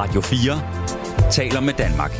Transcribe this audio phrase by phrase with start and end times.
[0.00, 2.10] Radio 4 taler med Danmark.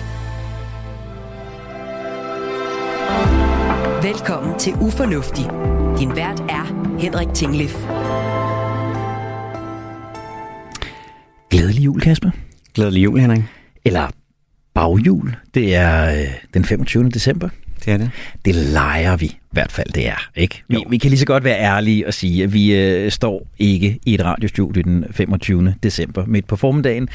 [4.03, 5.45] Velkommen til Ufornuftig.
[5.99, 6.65] Din vært er
[6.99, 7.75] Henrik Tinglef.
[11.51, 12.31] Glædelig jul, Kasper.
[12.75, 13.43] Glædelig jul, Henrik.
[13.85, 14.09] Eller
[14.75, 15.37] bagjul.
[15.55, 17.09] Det er øh, den 25.
[17.09, 17.49] december.
[17.85, 18.11] Det er det.
[18.45, 20.31] Det leger vi i hvert fald, det er.
[20.37, 20.63] ikke.
[20.69, 23.99] Vi, vi kan lige så godt være ærlige og sige, at vi øh, står ikke
[24.07, 25.75] i et radiostudie den 25.
[25.83, 27.09] december midt på formiddagen.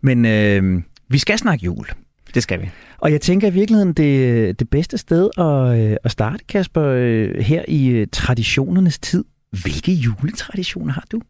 [0.00, 1.86] Men øh, vi skal snakke jul.
[2.34, 2.70] Det skal vi.
[2.98, 7.38] Og jeg tænker i virkeligheden, det, det bedste sted at, øh, at starte, Kasper, øh,
[7.38, 9.24] her i øh, traditionernes tid.
[9.62, 11.20] Hvilke juletraditioner har du?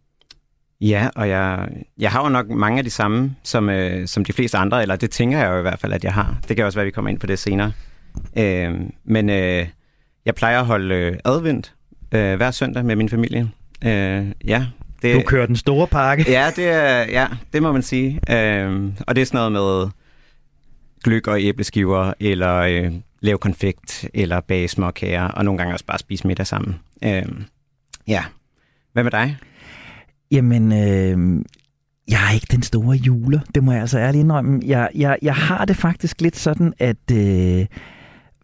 [0.80, 4.32] Ja, og jeg, jeg har jo nok mange af de samme, som, øh, som de
[4.32, 6.36] fleste andre, eller det tænker jeg jo i hvert fald, at jeg har.
[6.48, 7.72] Det kan også være, at vi kommer ind på det senere.
[8.38, 9.66] Øh, men øh,
[10.26, 11.74] jeg plejer at holde øh, advent
[12.12, 13.50] øh, hver søndag med min familie.
[13.84, 14.66] Øh, ja,
[15.02, 16.24] det, du kører den store pakke.
[16.28, 18.20] Ja, det, er, ja, det må man sige.
[18.30, 19.90] Øh, og det er sådan noget med
[21.04, 25.98] gløk og æbleskiver, eller øh, lave konfekt, eller bage småkager, og nogle gange også bare
[25.98, 26.76] spise middag sammen.
[27.04, 27.22] Øh,
[28.08, 28.24] ja.
[28.92, 29.36] Hvad med dig?
[30.30, 31.44] Jamen, øh,
[32.08, 33.40] jeg er ikke den store juler.
[33.54, 34.60] Det må jeg altså ærligt indrømme.
[34.66, 37.66] Jeg, jeg, jeg har det faktisk lidt sådan, at øh,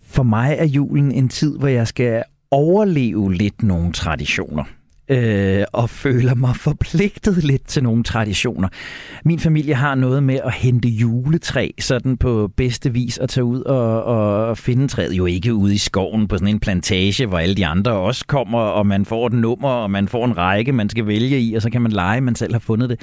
[0.06, 4.64] for mig er julen en tid, hvor jeg skal overleve lidt nogle traditioner
[5.08, 8.68] øh, og føler mig forpligtet lidt til nogle traditioner.
[9.24, 13.60] Min familie har noget med at hente juletræ sådan på bedste vis at tage ud
[13.60, 15.12] og, og finde træet.
[15.12, 18.58] Jo ikke ude i skoven på sådan en plantage, hvor alle de andre også kommer,
[18.58, 21.62] og man får et nummer, og man får en række, man skal vælge i, og
[21.62, 23.00] så kan man lege, man selv har fundet det.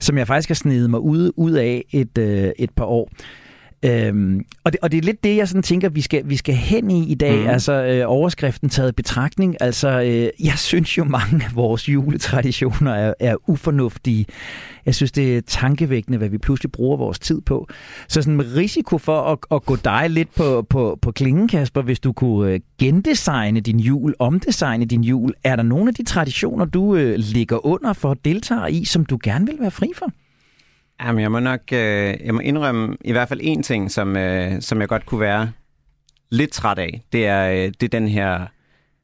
[0.00, 3.10] Som jeg faktisk har snedet mig ud, ud af et, øh, et par år.
[3.84, 6.54] Øhm, og, det, og det er lidt det, jeg sådan tænker, vi skal, vi skal
[6.54, 7.48] hen i i dag, mm.
[7.48, 9.56] altså øh, overskriften taget betragtning.
[9.60, 14.26] Altså, øh, jeg synes jo, mange af vores juletraditioner er, er ufornuftige.
[14.86, 17.68] Jeg synes, det er tankevækkende, hvad vi pludselig bruger vores tid på.
[18.08, 21.82] Så sådan med risiko for at, at gå dig lidt på, på, på klingen, Kasper,
[21.82, 26.04] hvis du kunne øh, gendesigne din jul, omdesigne din jul, er der nogle af de
[26.04, 29.92] traditioner, du øh, ligger under for at deltage i, som du gerne vil være fri
[29.96, 30.06] for?
[31.00, 34.62] Jamen, jeg må nok øh, jeg må indrømme i hvert fald en ting, som, øh,
[34.62, 35.52] som jeg godt kunne være
[36.30, 37.02] lidt træt af.
[37.12, 38.46] Det er, øh, det er den her,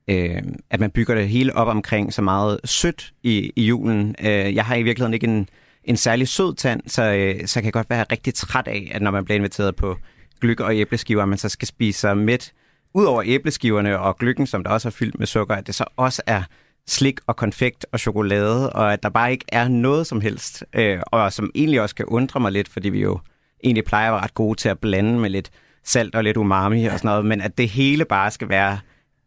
[0.08, 4.14] øh, at man bygger det hele op omkring så meget sødt i, i julen.
[4.20, 5.48] Øh, jeg har i virkeligheden ikke en,
[5.84, 9.10] en særlig sød tand, så, øh, så jeg godt være rigtig træt af, at når
[9.10, 9.96] man bliver inviteret på
[10.40, 12.52] gløk og æbleskiver, man så skal spise sig midt
[12.94, 15.84] ud over æbleskiverne og gløkken, som der også er fyldt med sukker, at det så
[15.96, 16.42] også er
[16.86, 20.98] slik og konfekt og chokolade, og at der bare ikke er noget som helst, øh,
[21.06, 23.18] og som egentlig også kan undre mig lidt, fordi vi jo
[23.64, 25.50] egentlig plejer at være ret gode til at blande med lidt
[25.84, 28.78] salt og lidt umami og sådan noget, men at det hele bare skal være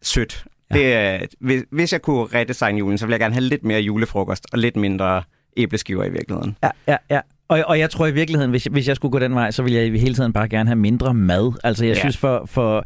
[0.01, 0.45] sødt.
[0.71, 1.19] Ja.
[1.19, 4.45] Det, hvis, hvis jeg kunne redesigne julen, så ville jeg gerne have lidt mere julefrokost
[4.51, 5.23] og lidt mindre
[5.57, 6.57] æbleskiver i virkeligheden.
[6.63, 7.21] Ja, ja, ja.
[7.49, 9.79] Og, og jeg tror i virkeligheden, hvis, hvis jeg skulle gå den vej, så ville
[9.79, 11.59] jeg i hele tiden bare gerne have mindre mad.
[11.63, 11.99] Altså jeg ja.
[11.99, 12.83] synes for, for,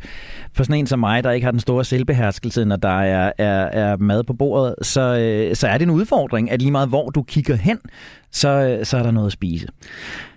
[0.54, 3.64] for sådan en som mig, der ikke har den store selvbeherskelse, når der er, er,
[3.64, 7.10] er mad på bordet, så, øh, så er det en udfordring, at lige meget hvor
[7.10, 7.80] du kigger hen,
[8.31, 9.68] så, øh, så er der noget at spise.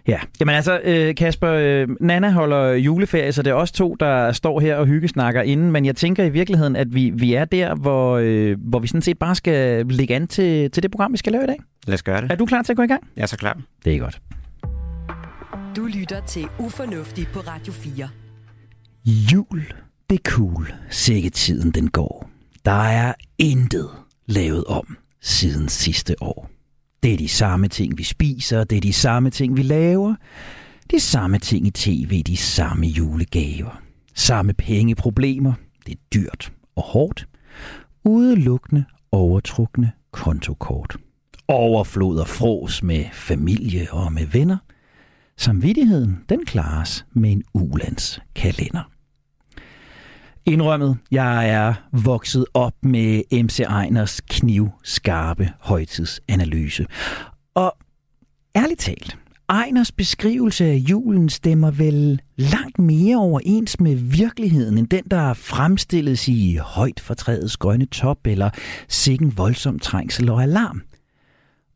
[0.09, 4.33] Ja, jamen altså øh, Kasper, øh, Nana holder juleferie, så det er os to, der
[4.33, 7.75] står her og hyggesnakker inden, men jeg tænker i virkeligheden, at vi, vi er der,
[7.75, 8.21] hvor,
[8.69, 11.45] hvor vi sådan set bare skal lægge an til, til det program, vi skal lave
[11.45, 11.57] i dag.
[11.87, 12.33] Lad os gøre det.
[12.33, 13.09] Er du klar til at gå i gang?
[13.17, 13.59] Jeg er så klar.
[13.85, 14.21] Det er godt.
[15.77, 18.09] Du lytter til Ufornuftig på Radio 4.
[19.07, 19.65] Jul,
[20.11, 20.75] det er cool.
[20.91, 22.31] Sikke tiden den går.
[22.65, 23.89] Der er intet
[24.27, 26.54] lavet om siden sidste år.
[27.05, 30.15] Det er de samme ting, vi spiser, det er de samme ting, vi laver.
[30.91, 33.83] De samme ting i tv, de samme julegaver.
[34.15, 35.53] Samme pengeproblemer.
[35.87, 37.29] Det er dyrt og hårdt.
[38.05, 40.97] Udelukkende overtrukne kontokort.
[41.49, 44.57] Overflod og fros med familie og med venner.
[45.37, 48.94] Samvittigheden, den klares med en ulands kalender.
[50.47, 56.87] Indrømmet, jeg er vokset op med MC Einers knivskarpe højtidsanalyse.
[57.55, 57.77] Og
[58.57, 59.19] ærligt talt,
[59.67, 66.29] Einers beskrivelse af julen stemmer vel langt mere overens med virkeligheden, end den, der fremstilles
[66.29, 68.51] i højt fortrædets grønne top eller
[68.89, 70.83] sikken voldsom trængsel og alarm.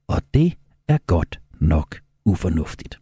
[0.09, 0.55] Og det
[0.89, 2.99] er godt nok ufornuftigt.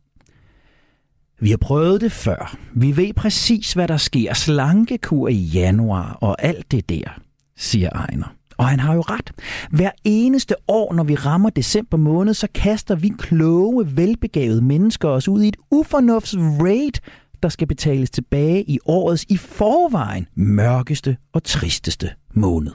[1.40, 2.56] Vi har prøvet det før.
[2.74, 4.34] Vi ved præcis, hvad der sker.
[4.34, 7.20] Slankekur i januar og alt det der,
[7.56, 8.34] siger Ejner.
[8.56, 9.32] Og han har jo ret.
[9.70, 15.28] Hver eneste år, når vi rammer december måned, så kaster vi kloge, velbegavede mennesker os
[15.28, 17.00] ud i et ufornufts raid,
[17.42, 22.72] der skal betales tilbage i årets i forvejen mørkeste og tristeste måned.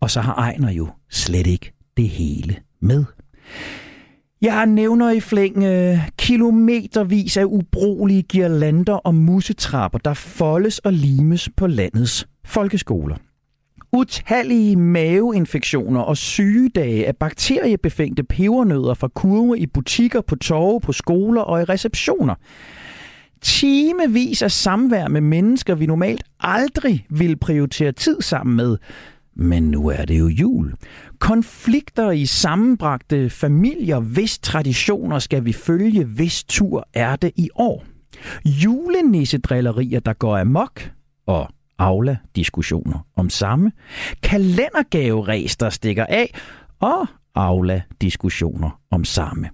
[0.00, 3.04] Og så har Ejner jo slet ikke det hele med.
[4.42, 11.48] Jeg nævner i flæng øh, kilometervis af ubrugelige girlander og musetrapper, der foldes og limes
[11.56, 13.16] på landets folkeskoler.
[13.92, 21.42] Utallige maveinfektioner og sygedage af bakteriebefængte pebernødder fra kurve i butikker, på torve, på skoler
[21.42, 22.34] og i receptioner.
[23.42, 28.76] Timevis af samvær med mennesker, vi normalt aldrig vil prioritere tid sammen med.
[29.40, 30.74] Men nu er det jo jul.
[31.18, 37.84] Konflikter i sammenbragte familier, hvis traditioner skal vi følge, hvis tur er det i år.
[38.44, 40.90] Julenissedrillerier, der går amok,
[41.26, 41.48] og
[41.78, 43.72] Aula-diskussioner om samme.
[44.22, 46.34] Kalendergaveræs, der stikker af,
[46.80, 49.48] og Aula-diskussioner om samme.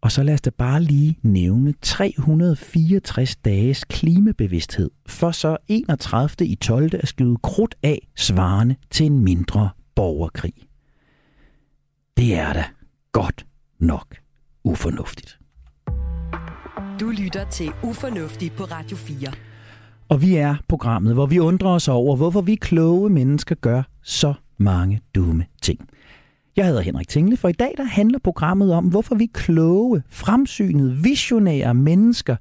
[0.00, 6.46] Og så lad os da bare lige nævne 364 dages klimabevidsthed, for så 31.
[6.46, 6.90] i 12.
[6.94, 10.52] at skyde krudt af svarende til en mindre borgerkrig.
[12.16, 12.64] Det er da
[13.12, 13.46] godt
[13.78, 14.16] nok
[14.64, 15.38] ufornuftigt.
[17.00, 19.32] Du lytter til Ufornuftig på Radio 4.
[20.08, 24.34] Og vi er programmet, hvor vi undrer os over, hvorfor vi kloge mennesker gør så
[24.56, 25.88] mange dumme ting.
[26.58, 30.96] Jeg hedder Henrik Tingle, for i dag der handler programmet om, hvorfor vi kloge, fremsynede,
[30.96, 32.36] visionære mennesker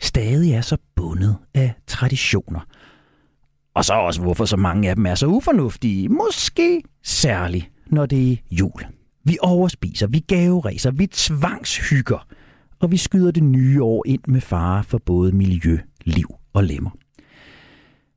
[0.00, 2.60] stadig er så bundet af traditioner.
[3.74, 8.32] Og så også, hvorfor så mange af dem er så ufornuftige, måske særligt, når det
[8.32, 8.86] er jul.
[9.24, 12.26] Vi overspiser, vi gaveræser, vi tvangshygger,
[12.80, 16.90] og vi skyder det nye år ind med fare for både miljø, liv og lemmer.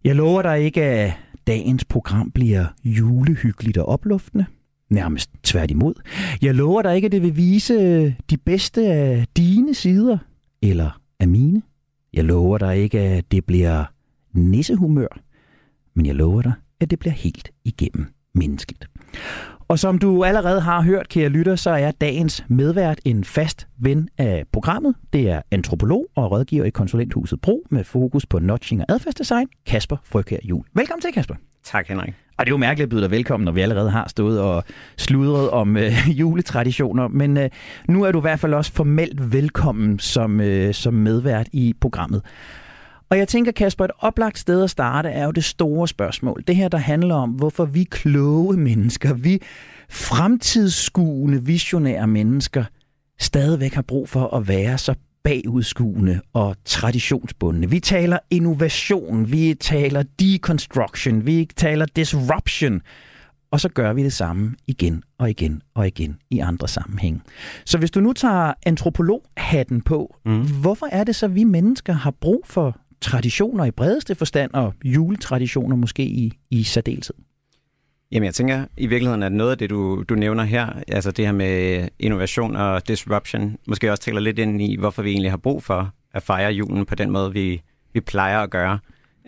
[0.03, 1.13] Jeg lover dig ikke, at
[1.47, 4.45] dagens program bliver julehyggeligt og opluftende.
[4.89, 5.93] Nærmest tværtimod.
[6.41, 10.17] Jeg lover dig ikke, at det vil vise øh, de bedste af dine sider,
[10.61, 11.61] eller af mine.
[12.13, 13.83] Jeg lover dig ikke, at det bliver
[14.33, 15.19] nissehumør,
[15.93, 18.85] men jeg lover dig, at det bliver helt igennem menneskeligt.
[19.67, 24.09] Og som du allerede har hørt, kære lytter, så er dagens medvært en fast ven
[24.17, 24.95] af programmet.
[25.13, 29.97] Det er antropolog og rådgiver i konsulenthuset Bro med fokus på notching og adfærdsdesign, Kasper
[30.03, 30.63] Frøkær Jul.
[30.73, 31.35] Velkommen til, Kasper.
[31.63, 32.24] Tak, Henrik.
[32.37, 34.63] Og det er jo mærkeligt at byde dig velkommen, når vi allerede har stået og
[34.97, 37.07] sludret om øh, juletraditioner.
[37.07, 37.49] Men øh,
[37.87, 42.21] nu er du i hvert fald også formelt velkommen som, øh, som medvært i programmet.
[43.09, 46.43] Og jeg tænker, Kasper, et oplagt sted at starte er jo det store spørgsmål.
[46.47, 49.41] Det her, der handler om, hvorfor vi kloge mennesker, vi
[49.89, 52.63] fremtidsskuende, visionære mennesker,
[53.19, 54.95] stadigvæk har brug for at være så
[55.25, 57.69] bagudskuende og traditionsbundne.
[57.69, 62.81] Vi taler innovation, vi taler deconstruction, vi taler disruption,
[63.51, 67.21] og så gør vi det samme igen og igen og igen i andre sammenhænge.
[67.65, 70.61] Så hvis du nu tager antropologhatten på, mm.
[70.61, 74.73] hvorfor er det så, at vi mennesker har brug for traditioner i bredeste forstand, og
[74.83, 77.15] juletraditioner måske i, i særdeleshed?
[78.15, 81.25] Jamen jeg tænker i virkeligheden, at noget af det, du, du nævner her, altså det
[81.25, 85.37] her med innovation og disruption, måske også taler lidt ind i, hvorfor vi egentlig har
[85.37, 87.61] brug for at fejre julen på den måde, vi,
[87.93, 88.79] vi plejer at gøre.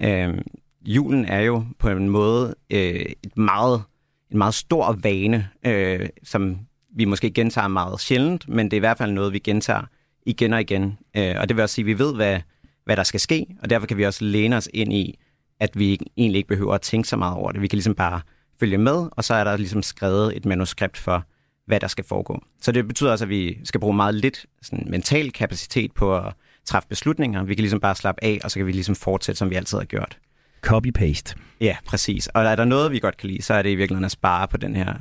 [0.04, 0.42] Øhm,
[0.86, 3.84] julen er jo på en måde øh, et meget,
[4.32, 6.58] en meget stor vane, øh, som
[6.96, 9.84] vi måske gentager meget sjældent, men det er i hvert fald noget, vi gentager
[10.26, 10.98] igen og igen.
[11.18, 12.40] Øh, og det vil også sige, at vi ved, hvad,
[12.86, 15.20] hvad der skal ske, og derfor kan vi også læne os ind i,
[15.60, 17.62] at vi egentlig ikke behøver at tænke så meget over det.
[17.62, 18.22] Vi kan ligesom bare
[18.60, 21.26] følge med, og så er der ligesom skrevet et manuskript for,
[21.66, 22.44] hvad der skal foregå.
[22.62, 26.34] Så det betyder også, at vi skal bruge meget lidt sådan, mental kapacitet på at
[26.66, 27.44] træffe beslutninger.
[27.44, 29.78] Vi kan ligesom bare slappe af, og så kan vi ligesom fortsætte, som vi altid
[29.78, 30.18] har gjort.
[30.66, 31.36] Copy-paste.
[31.62, 32.28] Ja, præcis.
[32.28, 34.48] Og er der noget, vi godt kan lide, så er det i virkeligheden at spare
[34.48, 34.94] på den her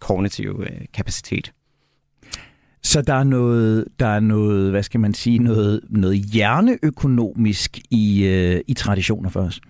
[0.00, 1.52] kognitive øh, kapacitet.
[2.82, 8.24] Så der er noget, der er noget, hvad skal man sige, noget, noget hjerneøkonomisk i,
[8.24, 9.60] øh, i traditioner for os.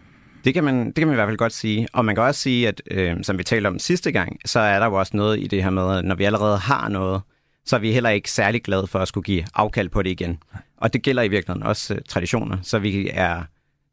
[0.47, 1.89] Det kan, man, det kan man i hvert fald godt sige.
[1.93, 4.79] Og man kan også sige, at øh, som vi talte om sidste gang, så er
[4.79, 7.23] der jo også noget i det her med, at når vi allerede har noget,
[7.65, 10.39] så er vi heller ikke særlig glade for at skulle give afkald på det igen.
[10.77, 13.43] Og det gælder i virkeligheden også øh, traditioner, så vi er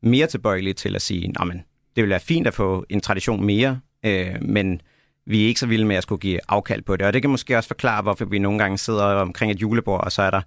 [0.01, 1.47] mere tilbøjelige til at sige, at
[1.95, 4.81] det vil være fint at få en tradition mere, øh, men
[5.25, 7.07] vi er ikke så vilde med at skulle give afkald på det.
[7.07, 10.11] Og det kan måske også forklare, hvorfor vi nogle gange sidder omkring et julebord, og
[10.11, 10.41] så er der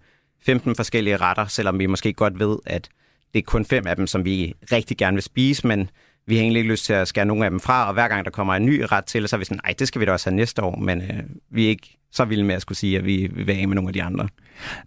[0.46, 2.88] 15 forskellige retter, selvom vi måske godt ved, at
[3.34, 5.90] det er kun fem af dem, som vi rigtig gerne vil spise, men
[6.26, 8.24] vi har egentlig ikke lyst til at skære nogle af dem fra, og hver gang
[8.24, 10.12] der kommer en ny ret til, så er vi sådan, nej, det skal vi da
[10.12, 12.98] også have næste år, men øh, vi er ikke så vilde med at skulle sige,
[12.98, 14.28] at vi vil være med nogle af de andre.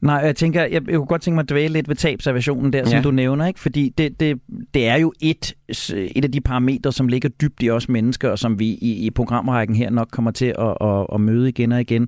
[0.02, 2.86] Nej, jeg tænker, jeg, jeg kunne godt tænke mig at dvæle lidt ved tabservationen der,
[2.86, 3.02] som ja.
[3.02, 3.60] du nævner, ikke?
[3.60, 4.40] fordi det, det,
[4.74, 5.54] det er jo et,
[5.90, 9.10] et af de parametre, som ligger dybt i os mennesker, og som vi i, i
[9.10, 12.08] programrækken her nok kommer til at, at, at møde igen og igen.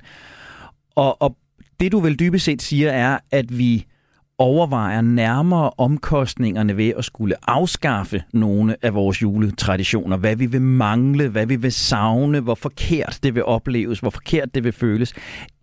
[0.95, 1.37] Og, og
[1.79, 3.85] det du vel dybest set siger er, at vi
[4.41, 10.17] overvejer nærmere omkostningerne ved at skulle afskaffe nogle af vores juletraditioner.
[10.17, 14.55] Hvad vi vil mangle, hvad vi vil savne, hvor forkert det vil opleves, hvor forkert
[14.55, 15.13] det vil føles,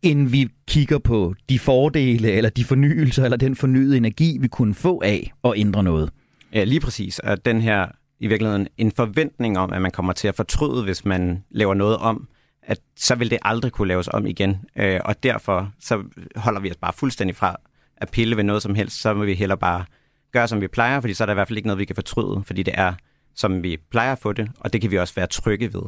[0.03, 4.75] end vi kigger på de fordele, eller de fornyelser, eller den fornyede energi, vi kunne
[4.75, 6.11] få af at ændre noget.
[6.53, 7.19] Ja, lige præcis.
[7.19, 7.87] Og den her
[8.21, 11.97] i virkeligheden en forventning om, at man kommer til at fortryde, hvis man laver noget
[11.97, 12.29] om,
[12.63, 14.57] at så vil det aldrig kunne laves om igen.
[14.77, 16.03] Øh, og derfor så
[16.37, 17.57] holder vi os bare fuldstændig fra
[18.01, 19.85] at pille ved noget som helst, så må vi heller bare
[20.33, 21.95] gøre, som vi plejer, fordi så er der i hvert fald ikke noget, vi kan
[21.95, 22.95] fortryde, fordi det er,
[23.35, 25.83] som vi plejer at få det, og det kan vi også være trygge ved.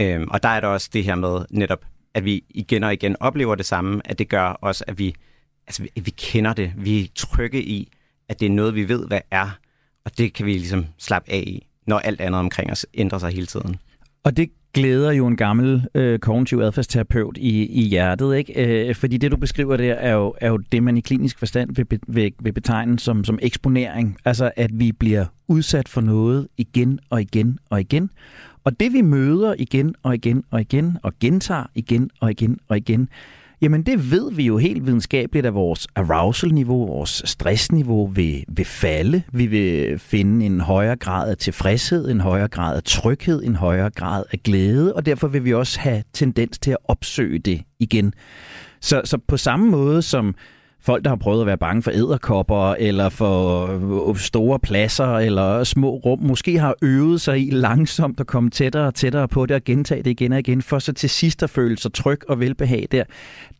[0.00, 1.84] Øhm, og der er der også det her med netop,
[2.14, 5.14] at vi igen og igen oplever det samme, at det gør også, at vi,
[5.66, 7.92] altså, vi, vi kender det, vi er trygge i,
[8.28, 9.50] at det er noget, vi ved, hvad er,
[10.04, 13.30] og det kan vi ligesom slappe af i, når alt andet omkring os ændrer sig
[13.30, 13.76] hele tiden.
[14.24, 18.88] Og det glæder jo en gammel øh, kognitiv adfærdsterapeut i, i hjertet, ikke?
[18.88, 21.74] Øh, fordi det, du beskriver der, er jo, er jo det, man i klinisk forstand
[21.74, 24.16] vil, vil, vil betegne som, som eksponering.
[24.24, 28.10] Altså, at vi bliver udsat for noget igen og igen og igen.
[28.64, 32.76] Og det, vi møder igen og igen og igen, og gentager igen og igen og
[32.76, 33.08] igen,
[33.60, 39.22] Jamen det ved vi jo helt videnskabeligt, at vores arousal-niveau, vores stressniveau vil, vil falde.
[39.32, 43.90] Vi vil finde en højere grad af tilfredshed, en højere grad af tryghed, en højere
[43.90, 48.12] grad af glæde, og derfor vil vi også have tendens til at opsøge det igen.
[48.80, 50.34] Så, så på samme måde som
[50.88, 53.66] folk, der har prøvet at være bange for æderkopper, eller for
[54.10, 58.86] øh, store pladser, eller små rum, måske har øvet sig i langsomt at komme tættere
[58.86, 61.50] og tættere på det, og gentage det igen og igen, for så til sidst at
[61.50, 63.04] føle sig tryg og velbehag der.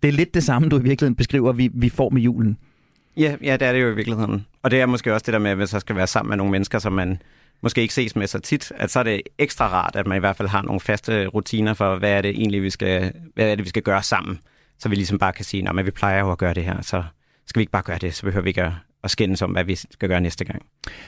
[0.02, 2.58] Det er lidt det samme, du i virkeligheden beskriver, vi, vi får med julen.
[3.16, 4.46] Ja, ja, det er det jo i virkeligheden.
[4.62, 6.36] Og det er måske også det der med, at hvis jeg skal være sammen med
[6.36, 7.22] nogle mennesker, som man
[7.62, 10.20] måske ikke ses med så tit, at så er det ekstra rart, at man i
[10.20, 13.54] hvert fald har nogle faste rutiner for, hvad er det egentlig, vi skal, hvad er
[13.54, 14.38] det, vi skal gøre sammen
[14.78, 17.02] så vi ligesom bare kan sige, at vi plejer jo at gøre det her, så
[17.48, 18.72] skal vi ikke bare gøre det, så behøver vi ikke at,
[19.04, 20.62] at skændes om, hvad vi skal gøre næste gang.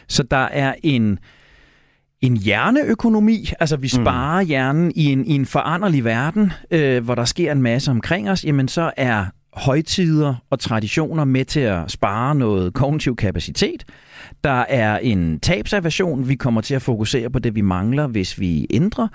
[0.08, 1.18] Så der er en,
[2.20, 4.02] en hjerneøkonomi, altså vi mm.
[4.02, 4.48] sparer mm.
[4.48, 8.44] hjernen i en, i en foranderlig verden, øh, hvor der sker en masse omkring os,
[8.44, 13.84] jamen så er højtider og traditioner med til at spare noget kognitiv kapacitet.
[14.44, 18.66] Der er en tabsaversion, vi kommer til at fokusere på det, vi mangler, hvis vi
[18.70, 19.08] ændrer.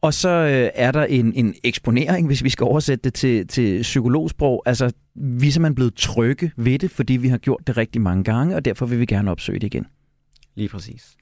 [0.00, 3.82] Og så øh, er der en, en eksponering, hvis vi skal oversætte det til, til
[3.82, 4.62] psykologsprog.
[4.66, 8.24] Altså, vi er simpelthen blevet trygge ved det, fordi vi har gjort det rigtig mange
[8.24, 9.86] gange, og derfor vil vi gerne opsøge det igen.
[10.54, 11.16] Lige præcis.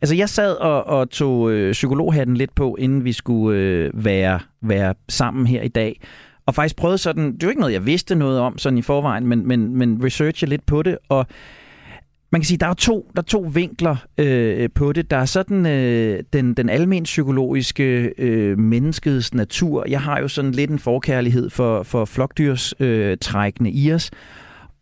[0.00, 4.40] Altså, jeg sad og, og tog øh, psykologhatten lidt på, inden vi skulle øh, være,
[4.62, 6.00] være sammen her i dag.
[6.46, 8.82] Og faktisk prøvede sådan, det er jo ikke noget, jeg vidste noget om sådan i
[8.82, 11.26] forvejen, men, men, men researche lidt på det, og
[12.32, 15.10] man kan sige, der er to, der er to vinkler øh, på det.
[15.10, 19.84] Der er sådan øh, den, den almen psykologiske øh, menneskets natur.
[19.88, 24.10] Jeg har jo sådan lidt en forkærlighed for, for flokdyrs øh, trækkende i os.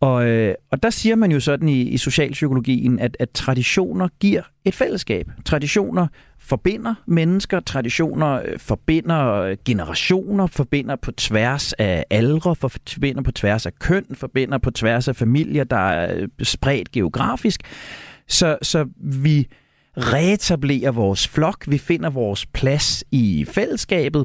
[0.00, 4.42] Og, øh, og der siger man jo sådan i, i socialpsykologien, at, at traditioner giver
[4.64, 5.30] et fællesskab.
[5.44, 6.06] Traditioner
[6.38, 13.66] forbinder mennesker, traditioner øh, forbinder øh, generationer, forbinder på tværs af aldre, forbinder på tværs
[13.66, 17.60] af køn, forbinder på tværs af familier, der er øh, spredt geografisk.
[18.28, 19.48] Så, så vi
[19.98, 24.24] reetablerer vores flok, vi finder vores plads i fællesskabet.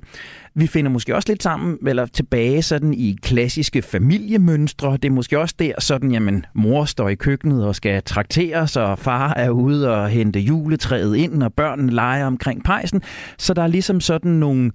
[0.55, 4.91] Vi finder måske også lidt sammen, eller tilbage sådan i klassiske familiemønstre.
[4.91, 8.99] Det er måske også der sådan, jamen mor står i køkkenet og skal trakteres, og
[8.99, 13.01] far er ude og hente juletræet ind, og børnene leger omkring pejsen.
[13.37, 14.71] Så der er ligesom sådan nogle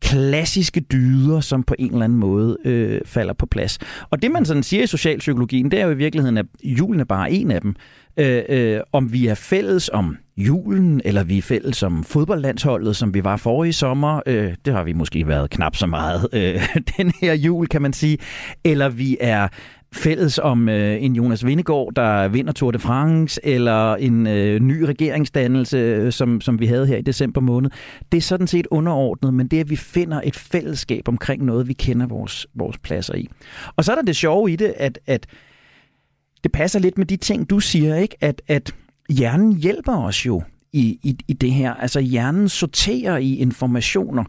[0.00, 3.78] klassiske dyder, som på en eller anden måde øh, falder på plads.
[4.10, 7.04] Og det, man sådan siger i socialpsykologien, det er jo i virkeligheden, at julen er
[7.04, 7.74] bare en af dem.
[8.16, 13.14] Øh, øh, om vi er fælles om julen, eller vi er fælles om fodboldlandsholdet, som
[13.14, 14.20] vi var forrige sommer.
[14.26, 17.92] Øh, det har vi måske været knap så meget øh, den her jul, kan man
[17.92, 18.18] sige.
[18.64, 19.48] Eller vi er
[19.94, 24.82] fælles om øh, en Jonas Vindegaard, der vinder Tour de France, eller en øh, ny
[24.82, 27.70] regeringsdannelse, øh, som, som vi havde her i december måned.
[28.12, 31.68] Det er sådan set underordnet, men det er, at vi finder et fællesskab omkring noget,
[31.68, 33.28] vi kender vores, vores pladser i.
[33.76, 35.26] Og så er der det sjove i det, at, at
[36.44, 38.16] det passer lidt med de ting, du siger, ikke?
[38.20, 38.74] At, at
[39.10, 41.74] hjernen hjælper os jo i, i, i det her.
[41.74, 44.24] Altså hjernen sorterer i informationer.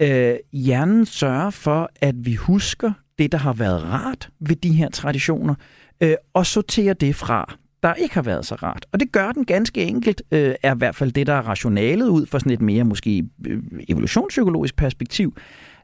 [0.00, 4.88] Øh, hjernen sørger for, at vi husker det, der har været rart ved de her
[4.90, 5.54] traditioner,
[6.00, 8.86] øh, og sorterer det fra, der ikke har været så rart.
[8.92, 12.08] Og det gør den ganske enkelt, øh, er i hvert fald det, der er rationalet
[12.08, 15.36] ud fra sådan et mere måske øh, evolutionspsykologisk perspektiv,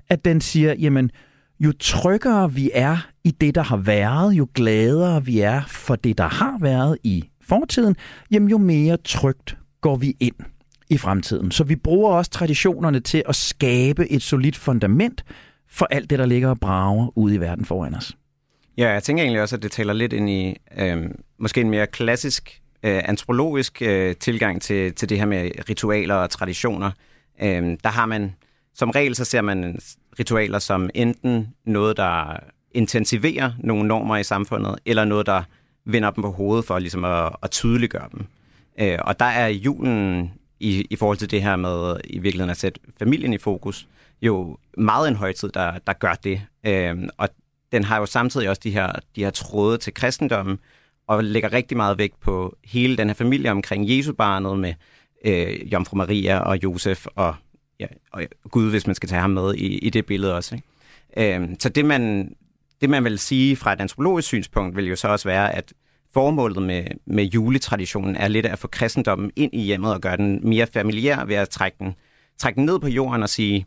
[0.08, 1.10] at den siger, jamen,
[1.60, 6.18] jo tryggere vi er i det, der har været, jo gladere vi er for det,
[6.18, 7.96] der har været i fortiden,
[8.30, 10.34] jamen jo mere trygt går vi ind
[10.88, 11.50] i fremtiden.
[11.50, 15.24] Så vi bruger også traditionerne til at skabe et solidt fundament
[15.68, 18.16] for alt det, der ligger og brager ude i verden foran os.
[18.78, 20.96] Ja, jeg tænker egentlig også, at det taler lidt ind i øh,
[21.38, 26.30] måske en mere klassisk øh, antropologisk øh, tilgang til, til det her med ritualer og
[26.30, 26.90] traditioner.
[27.42, 28.34] Øh, der har man,
[28.76, 29.78] som regel så ser man
[30.18, 32.36] ritualer som enten noget, der
[32.70, 35.42] intensiverer nogle normer i samfundet, eller noget, der
[35.84, 38.26] vender dem på hovedet for ligesom at, at tydeliggøre dem.
[38.80, 42.56] Øh, og der er julen i, i forhold til det her med i virkeligheden at
[42.56, 43.88] sætte familien i fokus,
[44.22, 46.40] jo meget en højtid, der, der gør det.
[46.66, 47.28] Øh, og
[47.72, 50.58] den har jo samtidig også de her, de her tråde til kristendommen,
[51.06, 54.74] og lægger rigtig meget vægt på hele den her familie omkring Jesu barnet med
[55.24, 57.34] øh, Jomfru Maria og Josef og,
[57.80, 60.54] ja, og Gud, hvis man skal tage ham med i, i det billede også.
[60.54, 61.36] Ikke?
[61.36, 62.34] Øh, så det man,
[62.80, 65.72] det man vil sige fra et antropologisk synspunkt, vil jo så også være, at
[66.14, 70.40] formålet med, med juletraditionen er lidt at få kristendommen ind i hjemmet og gøre den
[70.48, 71.94] mere familiær ved at trække den,
[72.38, 73.66] trække den ned på jorden og sige,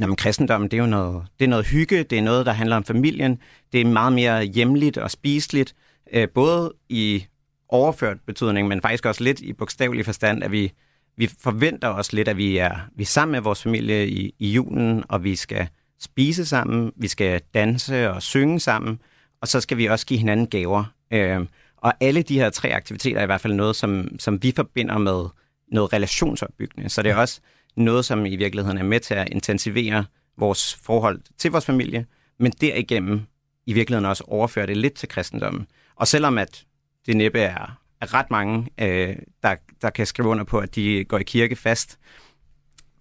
[0.00, 2.76] Jamen, kristendommen, det er jo noget, det er noget hygge, det er noget, der handler
[2.76, 3.38] om familien,
[3.72, 5.74] det er meget mere hjemligt og spiseligt,
[6.12, 7.26] øh, både i
[7.68, 10.72] overført betydning, men faktisk også lidt i bogstavelig forstand, at vi,
[11.18, 14.52] vi forventer os lidt, at vi er, vi er sammen med vores familie i, i
[14.52, 15.68] julen, og vi skal
[16.00, 19.00] spise sammen, vi skal danse og synge sammen,
[19.40, 20.84] og så skal vi også give hinanden gaver.
[21.10, 21.46] Øh,
[21.76, 24.98] og alle de her tre aktiviteter er i hvert fald noget, som, som vi forbinder
[24.98, 25.24] med
[25.72, 26.88] noget relationsopbyggende.
[26.88, 27.40] Så det er også
[27.76, 30.04] noget, som i virkeligheden er med til at intensivere
[30.36, 32.06] vores forhold til vores familie,
[32.38, 33.20] men derigennem
[33.66, 35.66] i virkeligheden også overføre det lidt til kristendommen.
[35.96, 36.64] Og selvom at
[37.06, 41.04] det næppe er, er ret mange, øh, der, der kan skrive under på, at de
[41.04, 41.98] går i kirke fast,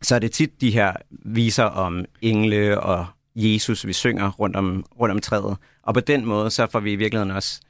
[0.02, 4.86] så er det tit de her viser om engle og Jesus, vi synger rundt om,
[5.00, 5.58] rundt om træet.
[5.82, 7.62] Og på den måde, så får vi i virkeligheden også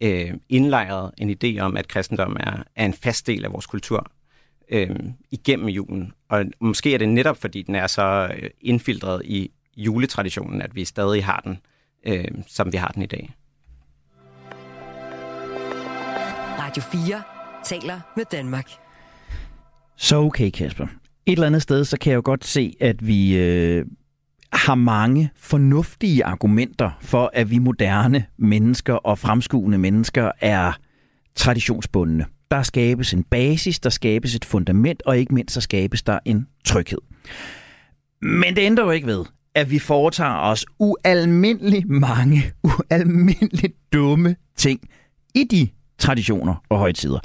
[0.00, 4.06] øh, indlejret en idé om, at kristendom er, er en fast del af vores kultur
[4.68, 4.96] øh,
[5.30, 6.12] igennem julen.
[6.28, 10.84] Og måske er det netop, fordi den er så øh, indfiltret i juletraditionen, at vi
[10.84, 11.58] stadig har den,
[12.06, 13.34] øh, som vi har den i dag.
[16.76, 17.22] Radio 4
[17.64, 18.70] taler med Danmark.
[19.96, 20.86] Så okay, Kasper.
[21.26, 23.86] Et eller andet sted, så kan jeg jo godt se, at vi øh,
[24.52, 30.72] har mange fornuftige argumenter for, at vi moderne mennesker og fremskuende mennesker er
[31.34, 32.26] traditionsbundne.
[32.50, 36.46] Der skabes en basis, der skabes et fundament, og ikke mindst så skabes der en
[36.64, 37.00] tryghed.
[38.22, 44.80] Men det ændrer jo ikke ved, at vi foretager os ualmindeligt mange, ualmindeligt dumme ting
[45.34, 47.18] i de traditioner og højtider.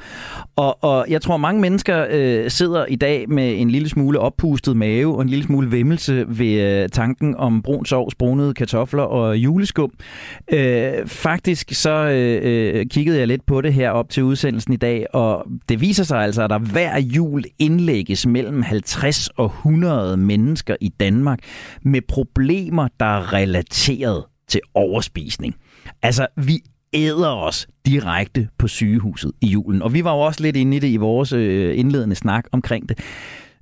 [0.56, 4.78] Og, og jeg tror, mange mennesker øh, sidder i dag med en lille smule oppustet
[4.78, 9.38] mave og en lille smule vemmelse ved øh, tanken om brun sovs, brunede kartofler og
[9.38, 9.92] juleskum.
[10.52, 14.78] Øh, faktisk så øh, øh, kiggede jeg lidt på det her op til udsendelsen i
[14.78, 20.18] dag, og det viser sig altså, at der hver jul indlægges mellem 50 og 100
[20.18, 21.40] mennesker i Danmark
[21.82, 25.56] med problemer, der er relateret til overspisning.
[26.02, 26.60] Altså, vi
[26.94, 29.82] æder os direkte på sygehuset i julen.
[29.82, 32.90] Og vi var jo også lidt inde i det i vores øh, indledende snak omkring
[32.90, 33.00] det.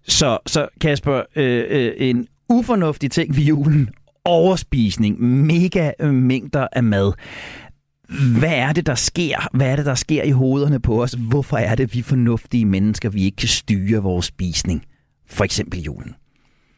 [0.07, 3.89] Så, så Kasper, øh, øh, en ufornuftig ting ved julen,
[4.25, 7.13] overspisning, mega øh, mængder af mad.
[8.39, 9.47] Hvad er det, der sker?
[9.53, 11.11] Hvad er det, der sker i hovederne på os?
[11.11, 14.85] Hvorfor er det, vi fornuftige mennesker, vi ikke kan styre vores spisning?
[15.27, 16.15] For eksempel julen.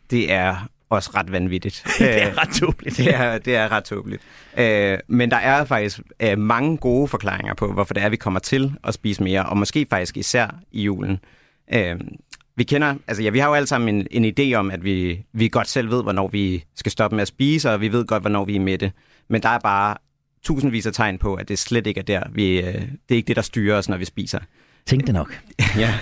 [0.09, 1.83] Det er også ret vanvittigt.
[1.99, 2.97] det er ret tåbeligt.
[2.97, 4.21] det, er, det er ret tåbeligt.
[4.57, 8.39] Øh, men der er faktisk øh, mange gode forklaringer på, hvorfor det er, vi kommer
[8.39, 11.19] til at spise mere, og måske faktisk især i julen.
[11.73, 11.95] Øh,
[12.55, 15.25] vi kender, altså ja, vi har jo alle sammen en, en idé om, at vi,
[15.33, 18.23] vi godt selv ved, hvornår vi skal stoppe med at spise, og vi ved godt,
[18.23, 18.91] hvornår vi er mætte.
[19.27, 19.97] Men der er bare
[20.43, 22.23] tusindvis af tegn på, at det slet ikke er der.
[22.31, 24.39] Vi, øh, det er ikke det, der styrer os, når vi spiser.
[24.85, 25.41] Tænk det nok.
[25.77, 25.93] ja.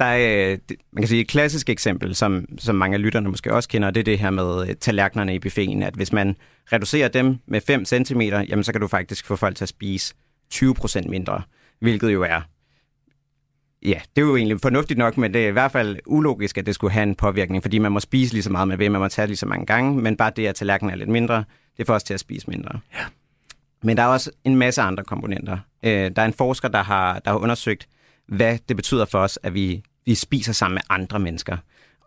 [0.00, 0.56] Der er,
[0.92, 4.00] man kan sige, et klassisk eksempel, som, som mange af lytterne måske også kender, det
[4.00, 6.36] er det her med øh, tallerkenerne i buffeten, at hvis man
[6.72, 10.14] reducerer dem med 5 cm, jamen så kan du faktisk få folk til at spise
[10.54, 11.42] 20% mindre,
[11.80, 12.40] hvilket jo er
[13.82, 16.66] Ja, det er jo egentlig fornuftigt nok, men det er i hvert fald ulogisk, at
[16.66, 19.00] det skulle have en påvirkning, fordi man må spise lige så meget med ved, man
[19.00, 21.44] må tage lige så mange gange, men bare det, at tallerkenen er lidt mindre,
[21.76, 22.80] det får os til at spise mindre.
[22.94, 23.04] Ja.
[23.82, 25.58] Men der er også en masse andre komponenter.
[25.82, 27.88] Øh, der er en forsker, der har, der har undersøgt,
[28.28, 31.56] hvad det betyder for os, at vi, vi spiser sammen med andre mennesker.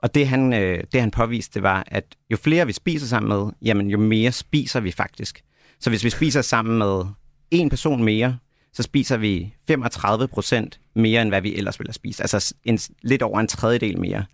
[0.01, 3.29] Og det han, øh, det han påviste, det var, at jo flere vi spiser sammen
[3.29, 5.41] med, jamen jo mere spiser vi faktisk.
[5.79, 7.03] Så hvis vi spiser sammen med
[7.51, 8.37] en person mere,
[8.73, 12.21] så spiser vi 35 procent mere, end hvad vi ellers ville have spist.
[12.21, 14.25] Altså en, lidt over en tredjedel mere.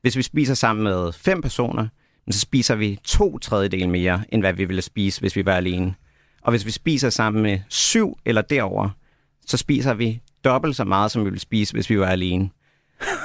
[0.00, 1.88] Hvis vi spiser sammen med fem personer,
[2.30, 5.94] så spiser vi to tredjedel mere, end hvad vi ville spise, hvis vi var alene.
[6.42, 8.90] Og hvis vi spiser sammen med syv eller derover,
[9.46, 12.50] så spiser vi dobbelt så meget, som vi ville spise, hvis vi var alene.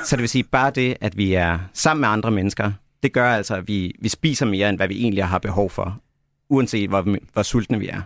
[0.05, 2.71] Så det vil sige, bare det, at vi er sammen med andre mennesker,
[3.03, 6.01] det gør altså, at vi, vi spiser mere, end hvad vi egentlig har behov for,
[6.49, 8.01] uanset hvor, hvor sultne vi er.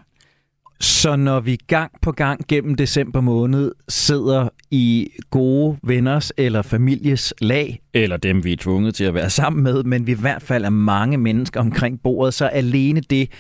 [0.80, 7.34] Så når vi gang på gang gennem december måned sidder i gode venners eller families
[7.42, 10.42] lag, eller dem vi er tvunget til at være sammen med, men vi i hvert
[10.42, 13.32] fald er mange mennesker omkring bordet, så alene det,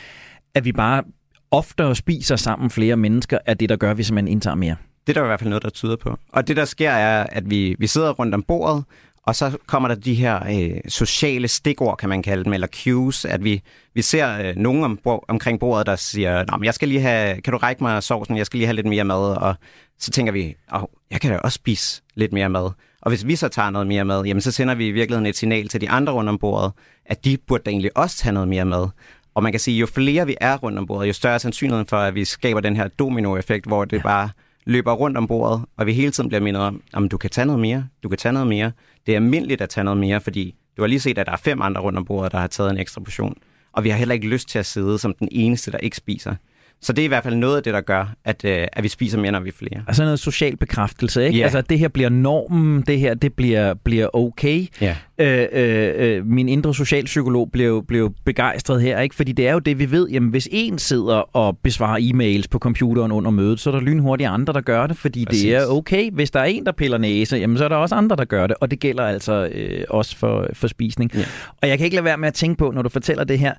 [0.53, 1.03] at vi bare
[1.51, 4.75] oftere spiser sammen flere mennesker, er det, der gør, at vi simpelthen indtager mere.
[5.07, 6.17] Det er der i hvert fald noget, der tyder på.
[6.31, 8.83] Og det, der sker, er, at vi, vi sidder rundt om bordet,
[9.23, 13.25] og så kommer der de her øh, sociale stikord, kan man kalde dem, eller cues,
[13.25, 13.61] at vi,
[13.93, 17.41] vi ser øh, nogen om, omkring bordet, der siger, Nå, men jeg skal lige have,
[17.41, 19.55] kan du række mig sovsen, jeg skal lige have lidt mere mad, og
[19.99, 22.71] så tænker vi, oh, jeg kan da også spise lidt mere mad.
[23.01, 25.37] Og hvis vi så tager noget mere mad, jamen så sender vi i virkeligheden et
[25.37, 26.71] signal til de andre rundt om bordet,
[27.05, 28.87] at de burde da egentlig også tage noget mere mad.
[29.35, 31.87] Og man kan sige, jo flere vi er rundt om bordet, jo større er sandsynligheden
[31.87, 34.01] for, at vi skaber den her dominoeffekt, hvor det ja.
[34.01, 34.29] bare
[34.65, 37.45] løber rundt om bordet, og vi hele tiden bliver mindet om, om du kan tage
[37.45, 38.71] noget mere, du kan tage noget mere.
[39.05, 41.37] Det er almindeligt at tage noget mere, fordi du har lige set, at der er
[41.37, 43.37] fem andre rundt om bordet, der har taget en ekstra portion.
[43.71, 46.35] Og vi har heller ikke lyst til at sidde som den eneste, der ikke spiser.
[46.81, 48.87] Så det er i hvert fald noget af det, der gør, at, øh, at vi
[48.87, 49.83] spiser mere, når vi er flere.
[49.87, 51.37] Altså noget social bekræftelse, ikke?
[51.37, 51.45] Yeah.
[51.45, 54.67] Altså det her bliver normen, det her det bliver, bliver okay.
[54.83, 54.95] Yeah.
[55.17, 59.15] Øh, øh, øh, min indre socialpsykolog blev, blev begejstret her, ikke?
[59.15, 60.09] Fordi det er jo det, vi ved.
[60.09, 64.29] Jamen, hvis en sidder og besvarer e-mails på computeren under mødet, så er der lynhurtigt
[64.29, 65.43] andre, der gør det, fordi Præcis.
[65.43, 66.11] det er okay.
[66.11, 68.47] Hvis der er en, der piller næse, jamen, så er der også andre, der gør
[68.47, 68.55] det.
[68.61, 71.11] Og det gælder altså øh, også for, for spisning.
[71.15, 71.25] Yeah.
[71.61, 73.53] Og jeg kan ikke lade være med at tænke på, når du fortæller det her,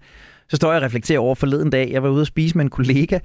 [0.48, 1.90] så står jeg og reflekterer over forleden dag.
[1.92, 3.18] Jeg var ude at spise med en kollega,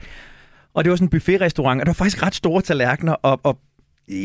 [0.73, 3.59] og det var sådan en buffetrestaurant, og der var faktisk ret store tallerkener, og, og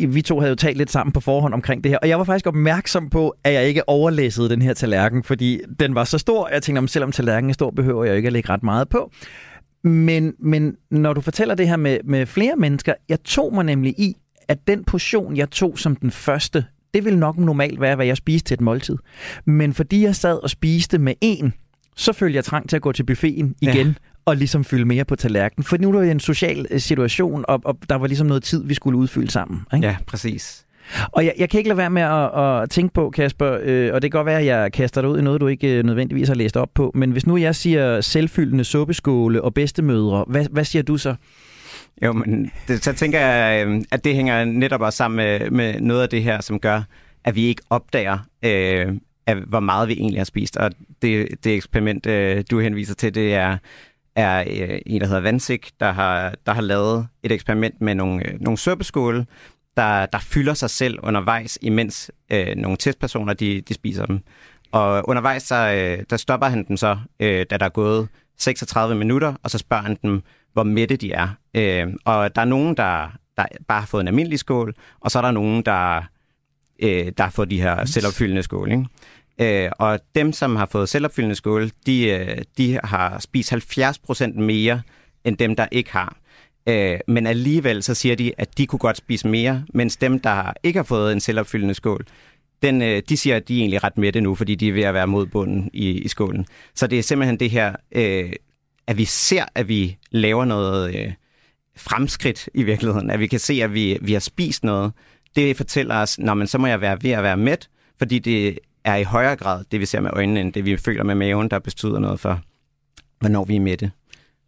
[0.08, 2.24] vi to havde jo talt lidt sammen på forhånd omkring det her, og jeg var
[2.24, 6.48] faktisk opmærksom på, at jeg ikke overlæssede den her tallerken, fordi den var så stor,
[6.52, 9.10] jeg tænkte, selvom tallerkenen er stor, behøver jeg ikke at lægge ret meget på.
[9.84, 13.94] Men, men når du fortæller det her med, med flere mennesker, jeg tog mig nemlig
[13.98, 14.16] i,
[14.48, 18.16] at den portion, jeg tog som den første, det ville nok normalt være, hvad jeg
[18.16, 18.96] spiste til et måltid.
[19.44, 21.52] Men fordi jeg sad og spiste med en,
[21.96, 23.92] så følte jeg trang til at gå til buffeten igen, ja.
[24.24, 25.64] og ligesom fylde mere på tallerkenen.
[25.64, 28.64] For nu er det en social øh, situation, og, og der var ligesom noget tid,
[28.64, 29.60] vi skulle udfylde sammen.
[29.74, 29.86] Ikke?
[29.86, 30.66] Ja, præcis.
[31.12, 34.02] Og jeg, jeg kan ikke lade være med at, at tænke på, Kasper, øh, og
[34.02, 36.28] det kan godt være, at jeg kaster dig ud i noget, du ikke øh, nødvendigvis
[36.28, 40.64] har læst op på, men hvis nu jeg siger selvfyldende suppeskåle og bedstemødre, hvad, hvad
[40.64, 41.14] siger du så?
[42.02, 45.80] Jo, men det, så tænker jeg, øh, at det hænger netop også sammen med, med
[45.80, 46.82] noget af det her, som gør,
[47.24, 48.86] at vi ikke opdager, øh,
[49.26, 50.56] af, hvor meget vi egentlig har spist.
[50.56, 50.70] Og
[51.02, 53.58] det, det eksperiment, øh, du henviser til, det er,
[54.16, 58.28] er øh, en, der hedder Vansik, der har, der har lavet et eksperiment med nogle,
[58.28, 59.26] øh, nogle suppeskåle,
[59.76, 64.20] der, der fylder sig selv undervejs, imens øh, nogle testpersoner de, de spiser dem.
[64.72, 68.08] Og undervejs, så, øh, der stopper han dem så, øh, da der er gået
[68.38, 71.28] 36 minutter, og så spørger han dem, hvor mætte de er.
[71.54, 75.18] Øh, og der er nogen, der, der bare har fået en almindelig skål, og så
[75.18, 76.02] er der nogen, der,
[76.82, 78.70] øh, der fået de her selvopfyldende skål.
[78.72, 79.64] Ikke?
[79.64, 84.82] Øh, og dem, som har fået selvopfyldende skål, de, øh, de har spist 70% mere
[85.24, 86.16] end dem, der ikke har.
[86.68, 90.52] Øh, men alligevel så siger de, at de kunne godt spise mere, mens dem, der
[90.62, 92.06] ikke har fået en selvopfyldende skål,
[92.62, 94.82] den, øh, de siger, at de er egentlig ret mætte nu, fordi de er ved
[94.82, 96.46] at være mod bunden i, i skålen.
[96.74, 98.32] Så det er simpelthen det her, øh,
[98.86, 101.12] at vi ser, at vi laver noget øh,
[101.76, 104.92] fremskridt i virkeligheden, at vi kan se, at vi, vi har spist noget.
[105.36, 107.68] Det fortæller os, når man så må jeg være ved at være mæt,
[107.98, 111.04] fordi det er i højere grad det, vi ser med øjnene, end det, vi føler
[111.04, 112.40] med maven, der betyder noget for,
[113.20, 113.90] hvornår vi er med det.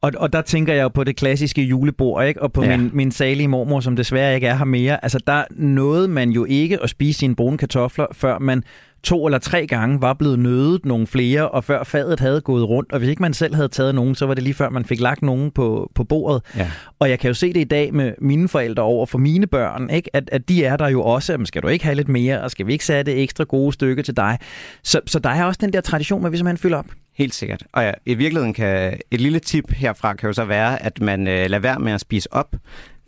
[0.01, 2.43] Og, og der tænker jeg jo på det klassiske julebord, ikke?
[2.43, 2.77] og på ja.
[2.77, 5.05] min, min salige mormor, som desværre ikke er her mere.
[5.05, 8.63] Altså, der nåede man jo ikke at spise sine brune kartofler, før man
[9.03, 12.93] to eller tre gange var blevet nødet nogle flere, og før fadet havde gået rundt.
[12.93, 15.01] Og hvis ikke man selv havde taget nogen, så var det lige før, man fik
[15.01, 16.43] lagt nogen på, på bordet.
[16.57, 16.71] Ja.
[16.99, 19.91] Og jeg kan jo se det i dag med mine forældre over for mine børn,
[19.91, 20.17] ikke?
[20.17, 21.33] At, at de er der jo også.
[21.33, 24.03] Jamen, skal du ikke have lidt mere, og skal vi ikke sætte ekstra gode stykke
[24.03, 24.39] til dig?
[24.85, 26.87] Så, så der er også den der tradition med, at vi simpelthen fylder op.
[27.19, 27.65] Helt sikkert.
[27.73, 31.29] Og ja, i virkeligheden kan et lille tip herfra kan jo så være, at man
[31.29, 32.57] øh, lader være med at spise op.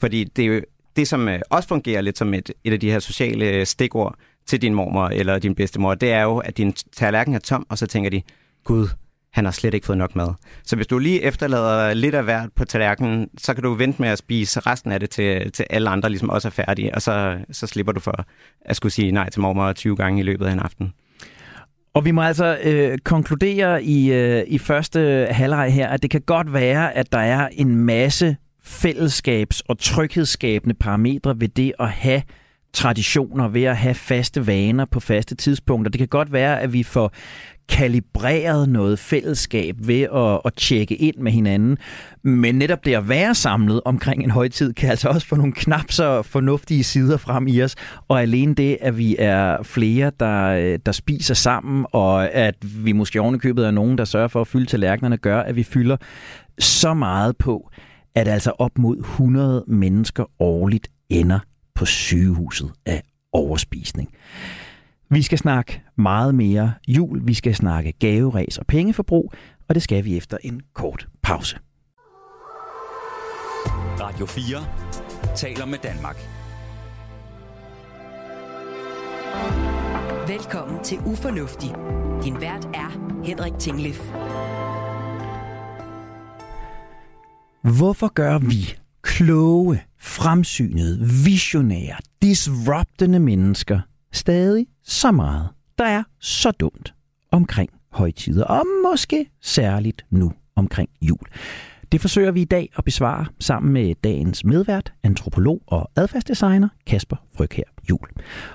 [0.00, 0.60] Fordi det er jo
[0.96, 4.14] det, som øh, også fungerer lidt som et, et af de her sociale øh, stikord,
[4.46, 7.78] til din mormor eller din bedstemor, det er jo, at din tallerken er tom, og
[7.78, 8.22] så tænker de,
[8.64, 8.88] gud,
[9.32, 10.34] han har slet ikke fået nok mad.
[10.64, 14.08] Så hvis du lige efterlader lidt af hvert på tallerkenen, så kan du vente med
[14.08, 17.38] at spise resten af det til, til alle andre ligesom også er færdige, og så,
[17.50, 18.24] så slipper du for
[18.60, 20.92] at skulle sige nej til mormor 20 gange i løbet af en aften.
[21.94, 26.20] Og vi må altså øh, konkludere i, øh, i første halvleg her, at det kan
[26.20, 32.22] godt være, at der er en masse fællesskabs- og tryghedsskabende parametre ved det at have
[32.72, 35.90] traditioner ved at have faste vaner på faste tidspunkter.
[35.90, 37.12] Det kan godt være, at vi får
[37.68, 41.78] kalibreret noget fællesskab ved at, at tjekke ind med hinanden.
[42.22, 45.90] Men netop det at være samlet omkring en højtid, kan altså også få nogle knap
[45.92, 47.76] så fornuftige sider frem i os.
[48.08, 52.54] Og alene det, at vi er flere, der, der spiser sammen, og at
[52.84, 55.96] vi måske ovenikøbet er nogen, der sørger for at fylde tallerkenerne, gør, at vi fylder
[56.58, 57.70] så meget på,
[58.14, 61.38] at altså op mod 100 mennesker årligt ender
[61.74, 63.02] på sygehuset af
[63.32, 64.14] overspisning.
[65.10, 69.32] Vi skal snakke meget mere jul, vi skal snakke gaveræs og pengeforbrug,
[69.68, 71.58] og det skal vi efter en kort pause.
[74.00, 76.16] Radio 4 taler med Danmark.
[80.28, 81.70] Velkommen til Ufornuftig.
[82.24, 84.00] Din vært er Henrik Tinglif.
[87.76, 88.79] Hvorfor gør vi
[89.16, 93.80] kloge, fremsynede, visionære, disruptende mennesker
[94.12, 96.94] stadig så meget, der er så dumt
[97.30, 101.18] omkring højtider, og måske særligt nu omkring jul?
[101.92, 107.16] Det forsøger vi i dag at besvare sammen med dagens medvært, antropolog og adfærdsdesigner Kasper
[107.36, 108.08] Frygher Jul.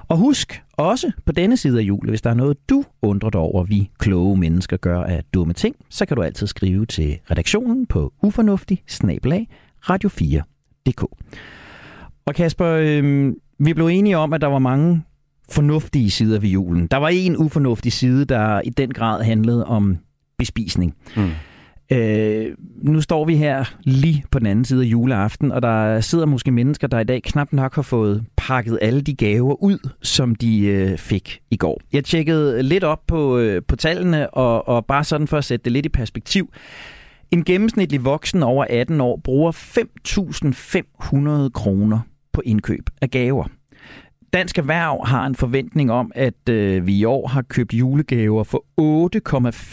[0.07, 3.41] Og husk også på denne side af jul, hvis der er noget, du undrer dig
[3.41, 7.85] over, vi kloge mennesker gør af dumme ting, så kan du altid skrive til redaktionen
[7.85, 8.83] på ufornuftig
[9.89, 11.05] radio4.dk.
[12.25, 15.03] Og Kasper, øh, vi blev enige om, at der var mange
[15.49, 16.87] fornuftige sider ved julen.
[16.87, 19.97] Der var en ufornuftig side, der i den grad handlede om
[20.37, 20.95] bespisning.
[21.17, 21.29] Mm.
[21.91, 26.25] Øh, nu står vi her lige på den anden side af juleaften, og der sidder
[26.25, 30.35] måske mennesker, der i dag knap nok har fået pakket alle de gaver ud, som
[30.35, 31.81] de øh, fik i går.
[31.93, 35.63] Jeg tjekkede lidt op på, øh, på tallene, og, og bare sådan for at sætte
[35.63, 36.49] det lidt i perspektiv.
[37.31, 39.51] En gennemsnitlig voksen over 18 år bruger
[41.45, 41.99] 5.500 kroner
[42.33, 43.47] på indkøb af gaver.
[44.33, 48.65] Dansk Erhverv har en forventning om, at øh, vi i år har købt julegaver for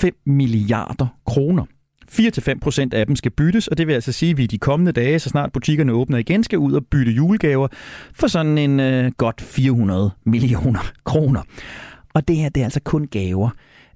[0.05, 1.65] 8,5 milliarder kroner.
[2.11, 5.19] 4-5% af dem skal byttes, og det vil altså sige, at vi de kommende dage,
[5.19, 7.69] så snart butikkerne åbner igen, skal ud og bytte julegaver
[8.15, 11.43] for sådan en øh, godt 400 millioner kroner.
[12.15, 13.51] Og det her, det er altså kun gaver.